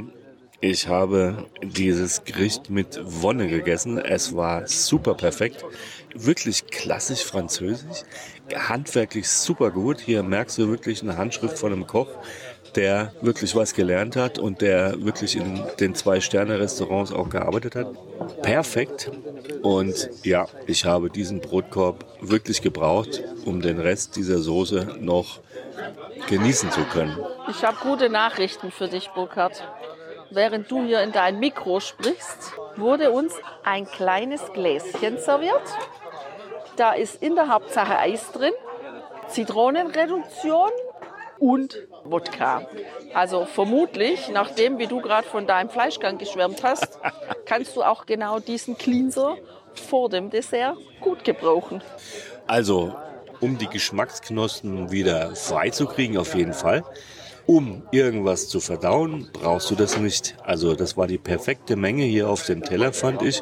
ich 0.60 0.88
habe 0.88 1.46
dieses 1.62 2.24
Gericht 2.26 2.70
mit 2.70 3.00
Wonne 3.04 3.48
gegessen. 3.48 3.98
Es 3.98 4.36
war 4.36 4.68
super 4.68 5.14
perfekt. 5.14 5.64
Wirklich 6.16 6.68
klassisch 6.68 7.24
französisch 7.24 8.04
handwerklich 8.56 9.28
super 9.30 9.72
gut. 9.72 10.00
Hier 10.00 10.24
merkst 10.24 10.58
du 10.58 10.70
wirklich 10.70 11.02
eine 11.02 11.18
Handschrift 11.18 11.58
von 11.58 11.72
einem 11.72 11.88
Koch, 11.88 12.08
der 12.76 13.14
wirklich 13.22 13.56
was 13.56 13.74
gelernt 13.74 14.16
hat 14.16 14.40
und 14.40 14.62
der 14.62 15.04
wirklich 15.04 15.36
in 15.36 15.64
den 15.80 15.96
Zwei-Sterne-Restaurants 15.96 17.12
auch 17.12 17.30
gearbeitet 17.30 17.76
hat. 17.76 17.88
Perfekt. 18.42 19.12
Und 19.62 20.10
ja, 20.24 20.48
ich 20.68 20.86
habe 20.86 21.10
diesen 21.10 21.42
Brotkorb 21.42 22.06
wirklich 22.22 22.62
gebraucht, 22.62 23.24
um 23.46 23.62
den 23.62 23.80
Rest 23.80 24.16
dieser 24.16 24.40
Soße 24.40 24.98
noch 25.00 25.40
genießen 26.28 26.72
zu 26.72 26.82
können. 26.82 27.18
Ich 27.50 27.64
habe 27.64 27.78
gute 27.82 28.10
Nachrichten 28.10 28.72
für 28.72 28.88
dich, 28.88 29.10
Burkhard. 29.10 29.64
Während 30.32 30.70
du 30.70 30.86
hier 30.86 31.02
in 31.02 31.12
dein 31.12 31.40
Mikro 31.40 31.80
sprichst, 31.80 32.54
wurde 32.76 33.10
uns 33.10 33.34
ein 33.64 33.86
kleines 33.86 34.42
Gläschen 34.54 35.18
serviert 35.18 35.64
da 36.80 36.94
ist 36.94 37.22
in 37.22 37.36
der 37.36 37.50
Hauptsache 37.50 37.98
Eis 37.98 38.32
drin, 38.32 38.54
Zitronenreduktion 39.28 40.70
und 41.38 41.78
Wodka. 42.04 42.68
Also 43.14 43.46
vermutlich, 43.46 44.30
nachdem 44.30 44.78
wie 44.80 44.88
du 44.88 45.02
gerade 45.02 45.28
von 45.28 45.46
deinem 45.46 45.70
Fleischgang 45.70 46.18
geschwärmt 46.18 46.64
hast, 46.64 47.00
kannst 47.46 47.76
du 47.76 47.84
auch 47.84 48.06
genau 48.06 48.40
diesen 48.40 48.78
Cleanser 48.78 49.38
vor 49.74 50.10
dem 50.10 50.30
Dessert 50.30 50.78
gut 51.02 51.24
gebrauchen. 51.24 51.82
Also, 52.48 52.96
um 53.42 53.58
die 53.58 53.68
Geschmacksknospen 53.68 54.92
wieder 54.92 55.36
freizukriegen, 55.36 56.18
auf 56.18 56.34
jeden 56.36 56.54
Fall 56.54 56.84
um 57.50 57.82
irgendwas 57.90 58.48
zu 58.48 58.60
verdauen, 58.60 59.28
brauchst 59.34 59.72
du 59.72 59.76
das 59.76 59.98
nicht. 59.98 60.36
Also 60.44 60.76
das 60.76 60.98
war 60.98 61.08
die 61.08 61.18
perfekte 61.18 61.76
Menge 61.76 62.04
hier 62.04 62.30
auf 62.30 62.46
dem 62.46 62.62
Teller, 62.62 62.94
fand 62.94 63.24
ich. 63.24 63.42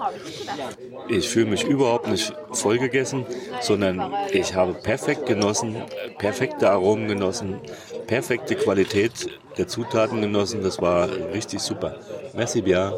Ich 1.09 1.27
fühle 1.27 1.47
mich 1.47 1.65
überhaupt 1.65 2.07
nicht 2.07 2.33
vollgegessen, 2.53 3.25
sondern 3.59 4.13
ich 4.31 4.55
habe 4.55 4.75
perfekt 4.75 5.25
genossen, 5.25 5.75
perfekte 6.19 6.69
Aromen 6.69 7.09
genossen, 7.09 7.59
perfekte 8.07 8.55
Qualität 8.55 9.27
der 9.57 9.67
Zutaten 9.67 10.21
genossen. 10.21 10.63
Das 10.63 10.81
war 10.81 11.09
richtig 11.33 11.59
super. 11.59 11.97
Merci 12.33 12.61
bien. 12.61 12.93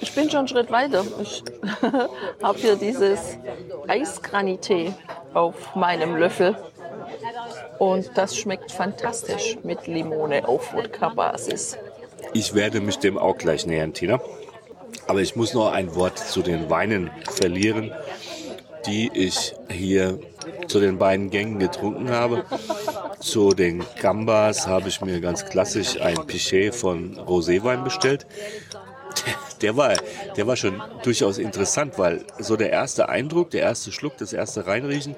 Ich 0.00 0.14
bin 0.14 0.30
schon 0.30 0.38
einen 0.38 0.48
Schritt 0.48 0.70
weiter. 0.70 1.04
Ich 1.20 1.44
habe 2.42 2.58
hier 2.58 2.76
dieses 2.76 3.36
Eisgranité 3.86 4.94
auf 5.34 5.74
meinem 5.74 6.16
Löffel. 6.16 6.56
Und 7.82 8.12
das 8.14 8.36
schmeckt 8.36 8.70
fantastisch 8.70 9.58
mit 9.64 9.88
Limone 9.88 10.46
auf 10.46 10.72
Wodka-Basis. 10.72 11.76
Ich 12.32 12.54
werde 12.54 12.80
mich 12.80 13.00
dem 13.00 13.18
auch 13.18 13.36
gleich 13.36 13.66
nähern, 13.66 13.92
Tina. 13.92 14.20
Aber 15.08 15.20
ich 15.20 15.34
muss 15.34 15.52
noch 15.52 15.72
ein 15.72 15.96
Wort 15.96 16.16
zu 16.16 16.42
den 16.42 16.70
Weinen 16.70 17.10
verlieren, 17.28 17.90
die 18.86 19.10
ich 19.12 19.56
hier 19.68 20.20
zu 20.68 20.78
den 20.78 20.98
beiden 20.98 21.30
Gängen 21.30 21.58
getrunken 21.58 22.10
habe. 22.10 22.44
Zu 23.18 23.52
den 23.52 23.82
Gambas 24.00 24.68
habe 24.68 24.88
ich 24.88 25.00
mir 25.00 25.20
ganz 25.20 25.44
klassisch 25.44 26.00
ein 26.00 26.24
Pichet 26.28 26.72
von 26.76 27.18
Roséwein 27.18 27.82
bestellt. 27.82 28.26
Der 29.60 29.76
war, 29.76 29.94
der 30.36 30.46
war 30.46 30.54
schon 30.54 30.80
durchaus 31.02 31.38
interessant, 31.38 31.98
weil 31.98 32.24
so 32.38 32.54
der 32.54 32.70
erste 32.70 33.08
Eindruck, 33.08 33.50
der 33.50 33.62
erste 33.62 33.90
Schluck, 33.90 34.18
das 34.18 34.32
erste 34.32 34.68
Reinriechen, 34.68 35.16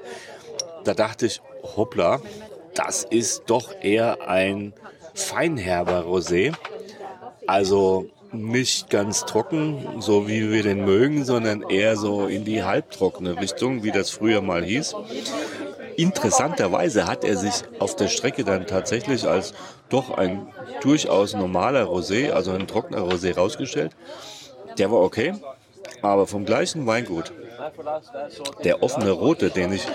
da 0.85 0.95
dachte 0.95 1.27
ich, 1.27 1.43
hoppla, 1.77 2.21
das 2.75 3.05
ist 3.05 3.45
doch 3.47 3.75
eher 3.81 4.29
ein 4.29 4.73
feinherber 5.15 6.05
Rosé. 6.05 6.53
Also 7.47 8.07
nicht 8.33 8.91
ganz 8.91 9.25
trocken, 9.25 10.01
so 10.01 10.27
wie 10.27 10.51
wir 10.51 10.63
den 10.63 10.85
mögen, 10.85 11.25
sondern 11.25 11.63
eher 11.63 11.97
so 11.97 12.27
in 12.27 12.45
die 12.45 12.65
halbtrockene 12.65 13.41
Richtung, 13.41 13.85
wie 13.85 13.93
das 13.93 14.11
früher 14.11 14.43
mal 14.43 14.65
hieß. 14.65 14.95
Interessanterweise 15.97 17.07
hat 17.07 17.25
er 17.25 17.37
sich 17.37 17.63
auf 17.79 17.95
der 17.95 18.09
Strecke 18.09 18.43
dann 18.43 18.67
tatsächlich 18.67 19.29
als 19.29 19.55
doch 19.89 20.11
ein 20.11 20.49
durchaus 20.81 21.35
normaler 21.35 21.85
Rosé, 21.85 22.33
also 22.33 22.51
ein 22.51 22.67
trockener 22.67 23.03
Rosé 23.03 23.35
rausgestellt. 23.35 23.93
Der 24.79 24.91
war 24.91 25.01
okay, 25.01 25.35
aber 26.03 26.27
vom 26.27 26.45
gleichen 26.45 26.87
Weingut 26.87 27.33
der 28.65 28.83
offene 28.83 29.11
rote, 29.11 29.51
den 29.51 29.73
ich 29.73 29.87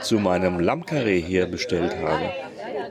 zu 0.00 0.18
meinem 0.18 0.60
Lammkarree 0.60 1.20
hier 1.20 1.46
bestellt 1.46 1.96
habe, 1.96 2.32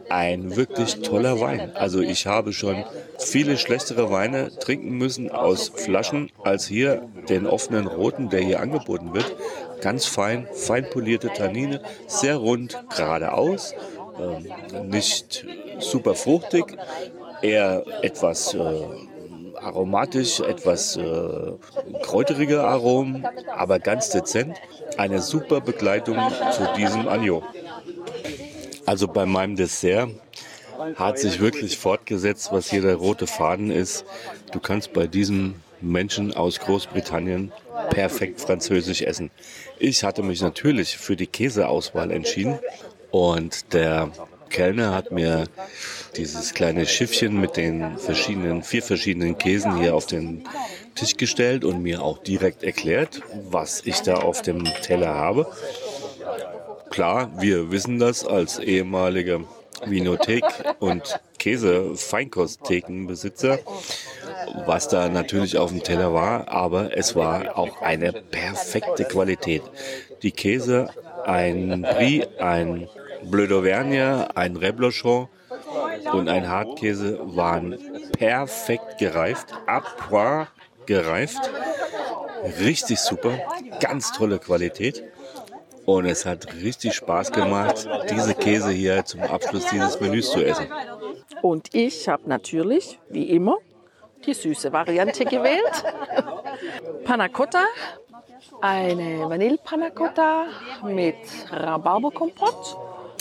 ein 0.09 0.55
wirklich 0.55 1.01
toller 1.01 1.39
Wein. 1.39 1.75
Also 1.75 2.01
ich 2.01 2.27
habe 2.27 2.53
schon 2.53 2.83
viele 3.17 3.57
schlechtere 3.57 4.11
Weine 4.11 4.57
trinken 4.57 4.91
müssen 4.97 5.31
aus 5.31 5.69
Flaschen 5.69 6.31
als 6.43 6.67
hier 6.67 7.07
den 7.29 7.47
offenen 7.47 7.87
roten, 7.87 8.29
der 8.29 8.41
hier 8.41 8.59
angeboten 8.59 9.13
wird. 9.13 9.35
Ganz 9.81 10.05
fein, 10.05 10.47
fein 10.53 10.89
polierte 10.89 11.29
Tannine, 11.29 11.81
sehr 12.07 12.37
rund, 12.37 12.77
geradeaus, 12.95 13.73
äh, 13.73 14.83
nicht 14.83 15.45
super 15.79 16.15
fruchtig, 16.15 16.77
eher 17.41 17.83
etwas 18.01 18.53
äh, 18.53 18.59
aromatisch, 19.57 20.39
etwas 20.39 20.97
äh, 20.97 21.53
kräuterige 22.03 22.63
Aromen, 22.63 23.25
aber 23.55 23.79
ganz 23.79 24.09
dezent. 24.09 24.57
Eine 24.97 25.21
super 25.21 25.61
Begleitung 25.61 26.17
zu 26.51 26.67
diesem 26.75 27.07
Agno. 27.07 27.43
Also 28.85 29.07
bei 29.07 29.25
meinem 29.25 29.55
Dessert 29.55 30.09
hat 30.95 31.19
sich 31.19 31.39
wirklich 31.39 31.77
fortgesetzt, 31.77 32.49
was 32.51 32.69
hier 32.69 32.81
der 32.81 32.95
rote 32.95 33.27
Faden 33.27 33.71
ist. 33.71 34.05
Du 34.51 34.59
kannst 34.59 34.93
bei 34.93 35.07
diesem 35.07 35.55
Menschen 35.81 36.33
aus 36.35 36.59
Großbritannien 36.59 37.51
perfekt 37.89 38.41
französisch 38.41 39.01
essen. 39.01 39.29
Ich 39.79 40.03
hatte 40.03 40.23
mich 40.23 40.41
natürlich 40.41 40.97
für 40.97 41.15
die 41.15 41.27
Käseauswahl 41.27 42.11
entschieden 42.11 42.59
und 43.11 43.73
der 43.73 44.11
Kellner 44.49 44.93
hat 44.93 45.11
mir 45.11 45.45
dieses 46.15 46.53
kleine 46.53 46.85
Schiffchen 46.85 47.39
mit 47.39 47.57
den 47.57 47.97
verschiedenen, 47.97 48.63
vier 48.63 48.83
verschiedenen 48.83 49.37
Käsen 49.37 49.77
hier 49.77 49.95
auf 49.95 50.07
den 50.07 50.43
Tisch 50.95 51.17
gestellt 51.17 51.63
und 51.63 51.81
mir 51.81 52.01
auch 52.01 52.17
direkt 52.17 52.63
erklärt, 52.63 53.21
was 53.49 53.81
ich 53.85 54.01
da 54.01 54.15
auf 54.15 54.41
dem 54.41 54.65
Teller 54.81 55.13
habe. 55.13 55.47
Klar, 56.89 57.31
wir 57.39 57.71
wissen 57.71 57.99
das 57.99 58.25
als 58.25 58.59
ehemalige 58.59 59.45
Vinothek 59.85 60.43
und 60.79 61.19
Käse-Feinkostthekenbesitzer, 61.37 63.59
was 64.65 64.87
da 64.87 65.09
natürlich 65.09 65.57
auf 65.57 65.69
dem 65.69 65.83
Teller 65.83 66.13
war, 66.13 66.47
aber 66.47 66.97
es 66.97 67.15
war 67.15 67.57
auch 67.57 67.81
eine 67.81 68.11
perfekte 68.11 69.03
Qualität. 69.03 69.61
Die 70.23 70.31
Käse, 70.31 70.89
ein 71.25 71.83
Brie, 71.83 72.25
ein 72.39 72.89
Bleu 73.29 73.45
d'Auvergne, 73.45 74.27
ein 74.35 74.55
Reblochon 74.55 75.27
und 76.13 76.29
ein 76.29 76.47
Hartkäse 76.47 77.19
waren 77.23 77.77
perfekt 78.17 78.97
gereift, 78.97 79.53
à 79.67 79.81
point 79.81 80.47
gereift. 80.85 81.49
Richtig 82.61 82.99
super, 82.99 83.37
ganz 83.79 84.11
tolle 84.11 84.39
Qualität. 84.39 85.03
Und 85.85 86.05
es 86.05 86.25
hat 86.25 86.53
richtig 86.53 86.95
Spaß 86.95 87.31
gemacht, 87.31 87.87
diese 88.09 88.33
Käse 88.33 88.71
hier 88.71 89.05
zum 89.05 89.21
Abschluss 89.21 89.65
dieses 89.71 89.99
Menüs 89.99 90.31
zu 90.31 90.43
essen. 90.43 90.67
Und 91.41 91.73
ich 91.73 92.09
habe 92.09 92.23
natürlich, 92.27 92.99
wie 93.09 93.29
immer, 93.29 93.57
die 94.25 94.33
süße 94.33 94.71
Variante 94.73 95.23
gewählt. 95.25 95.83
Panna 97.05 97.29
Cotta, 97.29 97.63
eine 98.61 99.29
Vanille-Panna 99.29 99.91
Cotta 99.91 100.47
mit 100.83 101.15
Rhabarberkompott 101.51 102.77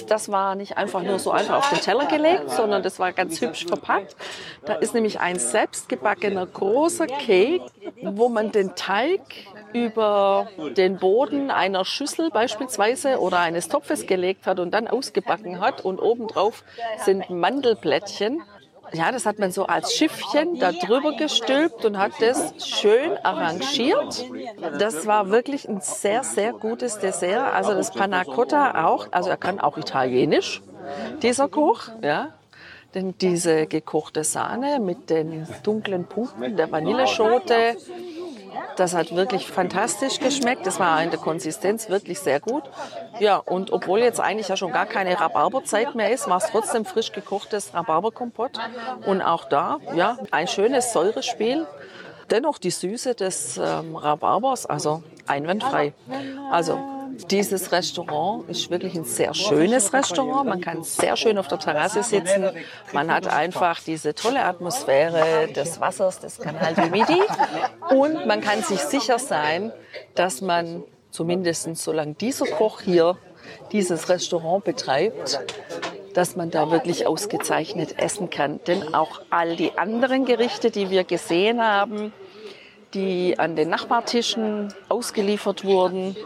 das 0.09 0.31
war 0.31 0.55
nicht 0.55 0.77
einfach 0.77 1.03
nur 1.03 1.19
so 1.19 1.31
einfach 1.31 1.59
auf 1.59 1.71
den 1.71 1.81
Teller 1.81 2.07
gelegt, 2.07 2.51
sondern 2.51 2.83
das 2.83 2.99
war 2.99 3.13
ganz 3.13 3.41
hübsch 3.41 3.67
verpackt. 3.67 4.17
Da 4.65 4.75
ist 4.75 4.95
nämlich 4.95 5.21
ein 5.21 5.39
selbstgebackener 5.39 6.47
großer 6.47 7.07
Cake, 7.07 7.65
wo 8.03 8.29
man 8.29 8.53
den 8.53 8.75
Teig 8.75 9.21
über 9.73 10.49
den 10.77 10.99
Boden 10.99 11.51
einer 11.51 11.85
Schüssel 11.85 12.31
beispielsweise 12.31 13.21
oder 13.21 13.41
eines 13.41 13.69
Topfes 13.69 14.07
gelegt 14.07 14.47
hat 14.47 14.61
und 14.61 14.73
dann 14.73 14.89
ausgebacken 14.89 15.61
hat 15.61 15.85
und 15.85 16.01
obendrauf 16.01 16.65
sind 17.05 17.29
Mandelblättchen 17.31 18.43
ja, 18.93 19.13
das 19.13 19.27
hat 19.27 19.39
man 19.39 19.51
so 19.51 19.67
als 19.67 19.95
Schiffchen 19.95 20.59
da 20.59 20.73
drüber 20.73 21.17
gestülpt 21.17 21.85
und 21.85 21.99
hat 21.99 22.13
das 22.21 22.55
schön 22.67 23.17
arrangiert. 23.23 24.27
Das 24.79 25.07
war 25.07 25.31
wirklich 25.31 25.69
ein 25.69 25.81
sehr, 25.81 26.23
sehr 26.23 26.53
gutes 26.53 26.99
Dessert. 26.99 27.53
Also 27.55 27.75
das 27.75 27.93
Panna 27.93 28.25
Cotta 28.25 28.87
auch, 28.87 29.09
also 29.11 29.31
er 29.31 29.37
kann 29.37 29.61
auch 29.61 29.77
Italienisch, 29.77 30.63
dieser 31.23 31.49
Koch, 31.49 31.89
ja. 32.03 32.29
Denn 32.95 33.15
diese 33.19 33.67
gekochte 33.67 34.25
Sahne 34.25 34.81
mit 34.81 35.11
den 35.11 35.47
dunklen 35.63 36.07
Punkten 36.07 36.57
der 36.57 36.71
Vanilleschote, 36.71 37.77
das 38.77 38.95
hat 38.95 39.15
wirklich 39.15 39.49
fantastisch 39.49 40.19
geschmeckt. 40.21 40.67
Das 40.67 40.79
war 40.79 41.03
in 41.03 41.11
der 41.11 41.19
Konsistenz 41.19 41.89
wirklich 41.89 42.21
sehr 42.21 42.41
gut. 42.41 42.63
Ja, 43.19 43.37
und 43.39 43.73
obwohl 43.73 44.01
jetzt 44.01 44.21
eigentlich 44.21 44.49
ja 44.49 44.57
schon 44.57 44.73
gar 44.73 44.87
keine 44.87 45.19
Rhabarberzeit 45.21 45.95
mehr 45.95 46.13
ist, 46.13 46.29
war 46.29 46.39
es 46.39 46.47
trotzdem 46.51 46.85
frisch 46.85 47.13
gekochtes 47.13 47.75
Rhabarberkompott. 47.75 48.59
Und 49.07 49.23
auch 49.23 49.45
da, 49.45 49.79
ja, 49.95 50.19
ein 50.31 50.49
schönes 50.49 50.93
Säurespiel. 50.93 51.67
Dennoch 52.31 52.59
die 52.59 52.71
Süße 52.71 53.15
des 53.15 53.57
ähm, 53.57 53.97
Rhabarbers, 53.97 54.67
also 54.67 55.03
einwandfrei. 55.27 55.93
Also 56.51 56.96
dieses 57.31 57.73
Restaurant 57.73 58.49
ist 58.49 58.71
wirklich 58.71 58.95
ein 58.95 59.05
sehr 59.05 59.35
schönes 59.35 59.93
Restaurant. 59.93 60.49
Man 60.49 60.61
kann 60.61 60.83
sehr 60.83 61.17
schön 61.17 61.39
auf 61.39 61.49
der 61.49 61.59
Terrasse 61.59 62.03
sitzen. 62.03 62.51
Man 62.93 63.13
hat 63.13 63.27
einfach 63.27 63.81
diese 63.81 64.15
tolle 64.15 64.45
Atmosphäre 64.45 65.49
des 65.53 65.81
Wassers 65.81 66.21
des 66.21 66.39
Canal 66.39 66.75
du 66.75 66.87
Midi. 66.87 67.21
Und 67.91 68.27
man 68.27 68.41
kann 68.41 68.63
sich 68.63 68.81
sicher 68.81 69.19
sein, 69.19 69.73
dass 70.15 70.41
man 70.41 70.85
zumindest 71.11 71.77
solange 71.77 72.15
dieser 72.15 72.47
Koch 72.47 72.81
hier 72.81 73.17
dieses 73.73 74.09
Restaurant 74.09 74.65
betreibt, 74.65 75.41
dass 76.15 76.37
man 76.37 76.51
da 76.51 76.71
wirklich 76.71 77.07
ausgezeichnet 77.07 77.99
essen 77.99 78.31
kann. 78.31 78.61
Denn 78.67 78.95
auch 78.95 79.21
all 79.31 79.57
die 79.57 79.77
anderen 79.79 80.25
Gerichte, 80.25 80.71
die 80.71 80.91
wir 80.91 81.05
gesehen 81.05 81.63
haben, 81.63 82.13
die 82.95 83.39
an 83.39 83.57
den 83.57 83.69
Nachbartischen 83.69 84.73
ausgeliefert 84.89 85.65
wurden, 85.65 86.17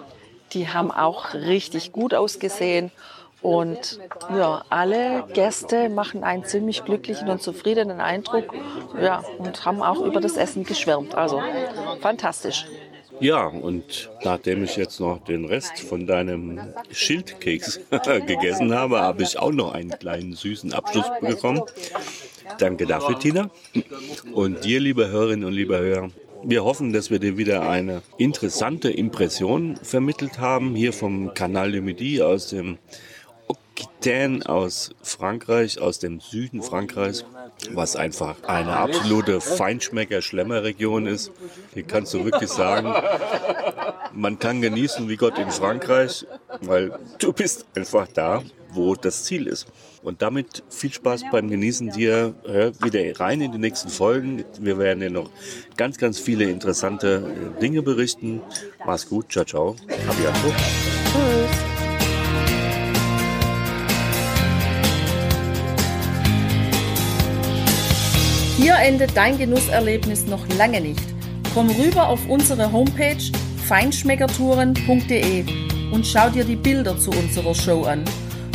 die 0.53 0.69
haben 0.69 0.91
auch 0.91 1.35
richtig 1.35 1.93
gut 1.93 2.15
ausgesehen. 2.15 2.91
Und 3.43 3.99
ja, 4.35 4.63
alle 4.69 5.25
Gäste 5.33 5.89
machen 5.89 6.25
einen 6.25 6.45
ziemlich 6.45 6.85
glücklichen 6.85 7.31
und 7.31 7.43
zufriedenen 7.43 8.01
Eindruck 8.01 8.53
ja, 9.01 9.25
und 9.39 9.65
haben 9.65 9.83
auch 9.83 10.03
über 10.03 10.21
das 10.21 10.37
Essen 10.37 10.65
geschwärmt. 10.65 11.15
Also 11.15 11.41
fantastisch. 12.01 12.67
Ja, 13.19 13.47
und 13.47 14.11
nachdem 14.25 14.65
ich 14.65 14.77
jetzt 14.77 14.99
noch 14.99 15.23
den 15.25 15.45
Rest 15.45 15.79
von 15.81 16.07
deinem 16.07 16.59
Schildkeks 16.91 17.81
gegessen 18.27 18.75
habe, 18.75 19.01
habe 19.01 19.23
ich 19.23 19.39
auch 19.39 19.53
noch 19.53 19.73
einen 19.73 19.91
kleinen 19.91 20.35
süßen 20.35 20.73
Abschluss 20.73 21.05
bekommen. 21.21 21.63
Danke 22.59 22.87
dafür, 22.87 23.19
Tina. 23.19 23.51
Und 24.33 24.65
dir, 24.65 24.81
liebe 24.81 25.09
Hörerinnen 25.09 25.45
und 25.45 25.53
liebe 25.53 25.79
Hörer, 25.79 26.11
wir 26.43 26.65
hoffen, 26.65 26.93
dass 26.93 27.11
wir 27.11 27.19
dir 27.19 27.37
wieder 27.37 27.69
eine 27.69 28.03
interessante 28.17 28.91
Impression 28.91 29.77
vermittelt 29.83 30.39
haben, 30.39 30.75
hier 30.75 30.93
vom 30.93 31.35
Canal 31.35 31.73
de 31.73 31.81
Midi 31.81 32.23
aus 32.23 32.49
dem 32.49 32.79
Aquitaine 33.49 34.47
aus 34.47 34.91
Frankreich, 35.03 35.81
aus 35.81 35.99
dem 35.99 36.21
Süden 36.21 36.63
Frankreichs, 36.63 37.25
was 37.73 37.97
einfach 37.97 38.43
eine 38.45 38.77
absolute 38.77 39.41
Feinschmecker-Schlemmerregion 39.41 41.07
ist. 41.07 41.33
Hier 41.75 41.83
kannst 41.85 42.15
du 42.15 42.25
wirklich 42.25 42.51
sagen, 42.51 42.93
man 44.13 44.39
kann 44.39 44.61
genießen 44.61 45.09
wie 45.09 45.17
Gott 45.17 45.39
in 45.39 45.51
Frankreich, 45.51 46.27
weil 46.61 46.99
du 47.19 47.33
bist 47.33 47.67
einfach 47.75 48.09
da, 48.09 48.43
wo 48.75 48.95
das 48.95 49.25
Ziel 49.25 49.47
ist. 49.47 49.67
Und 50.03 50.23
damit 50.23 50.63
viel 50.71 50.93
Spaß 50.93 51.25
beim 51.31 51.49
Genießen 51.49 51.91
dir. 51.91 52.35
Hör 52.45 52.73
wieder 52.83 53.21
rein 53.21 53.41
in 53.41 53.53
die 53.53 53.59
nächsten 53.59 53.89
Folgen. 53.89 54.45
Wir 54.59 54.79
werden 54.79 55.01
dir 55.01 55.11
noch 55.11 55.31
ganz, 55.77 55.99
ganz 55.99 56.19
viele 56.19 56.45
interessante 56.45 57.55
Dinge 57.61 57.83
berichten. 57.83 58.41
Mach's 58.87 59.09
gut. 59.09 59.31
Ciao, 59.31 59.45
ciao. 59.45 59.77
Abiato. 60.09 60.49
Tschüss. 61.05 61.71
Hier 68.57 68.75
endet 68.75 69.17
dein 69.17 69.39
Genusserlebnis 69.39 70.27
noch 70.27 70.47
lange 70.59 70.83
nicht. 70.83 71.01
Komm 71.55 71.71
rüber 71.71 72.09
auf 72.09 72.29
unsere 72.29 72.71
Homepage 72.71 73.17
feinschmeckertouren.de 73.67 75.45
und 75.93 76.07
schau 76.07 76.29
dir 76.29 76.45
die 76.45 76.57
Bilder 76.57 76.99
zu 76.99 77.11
unserer 77.11 77.55
Show 77.55 77.85
an. 77.85 78.05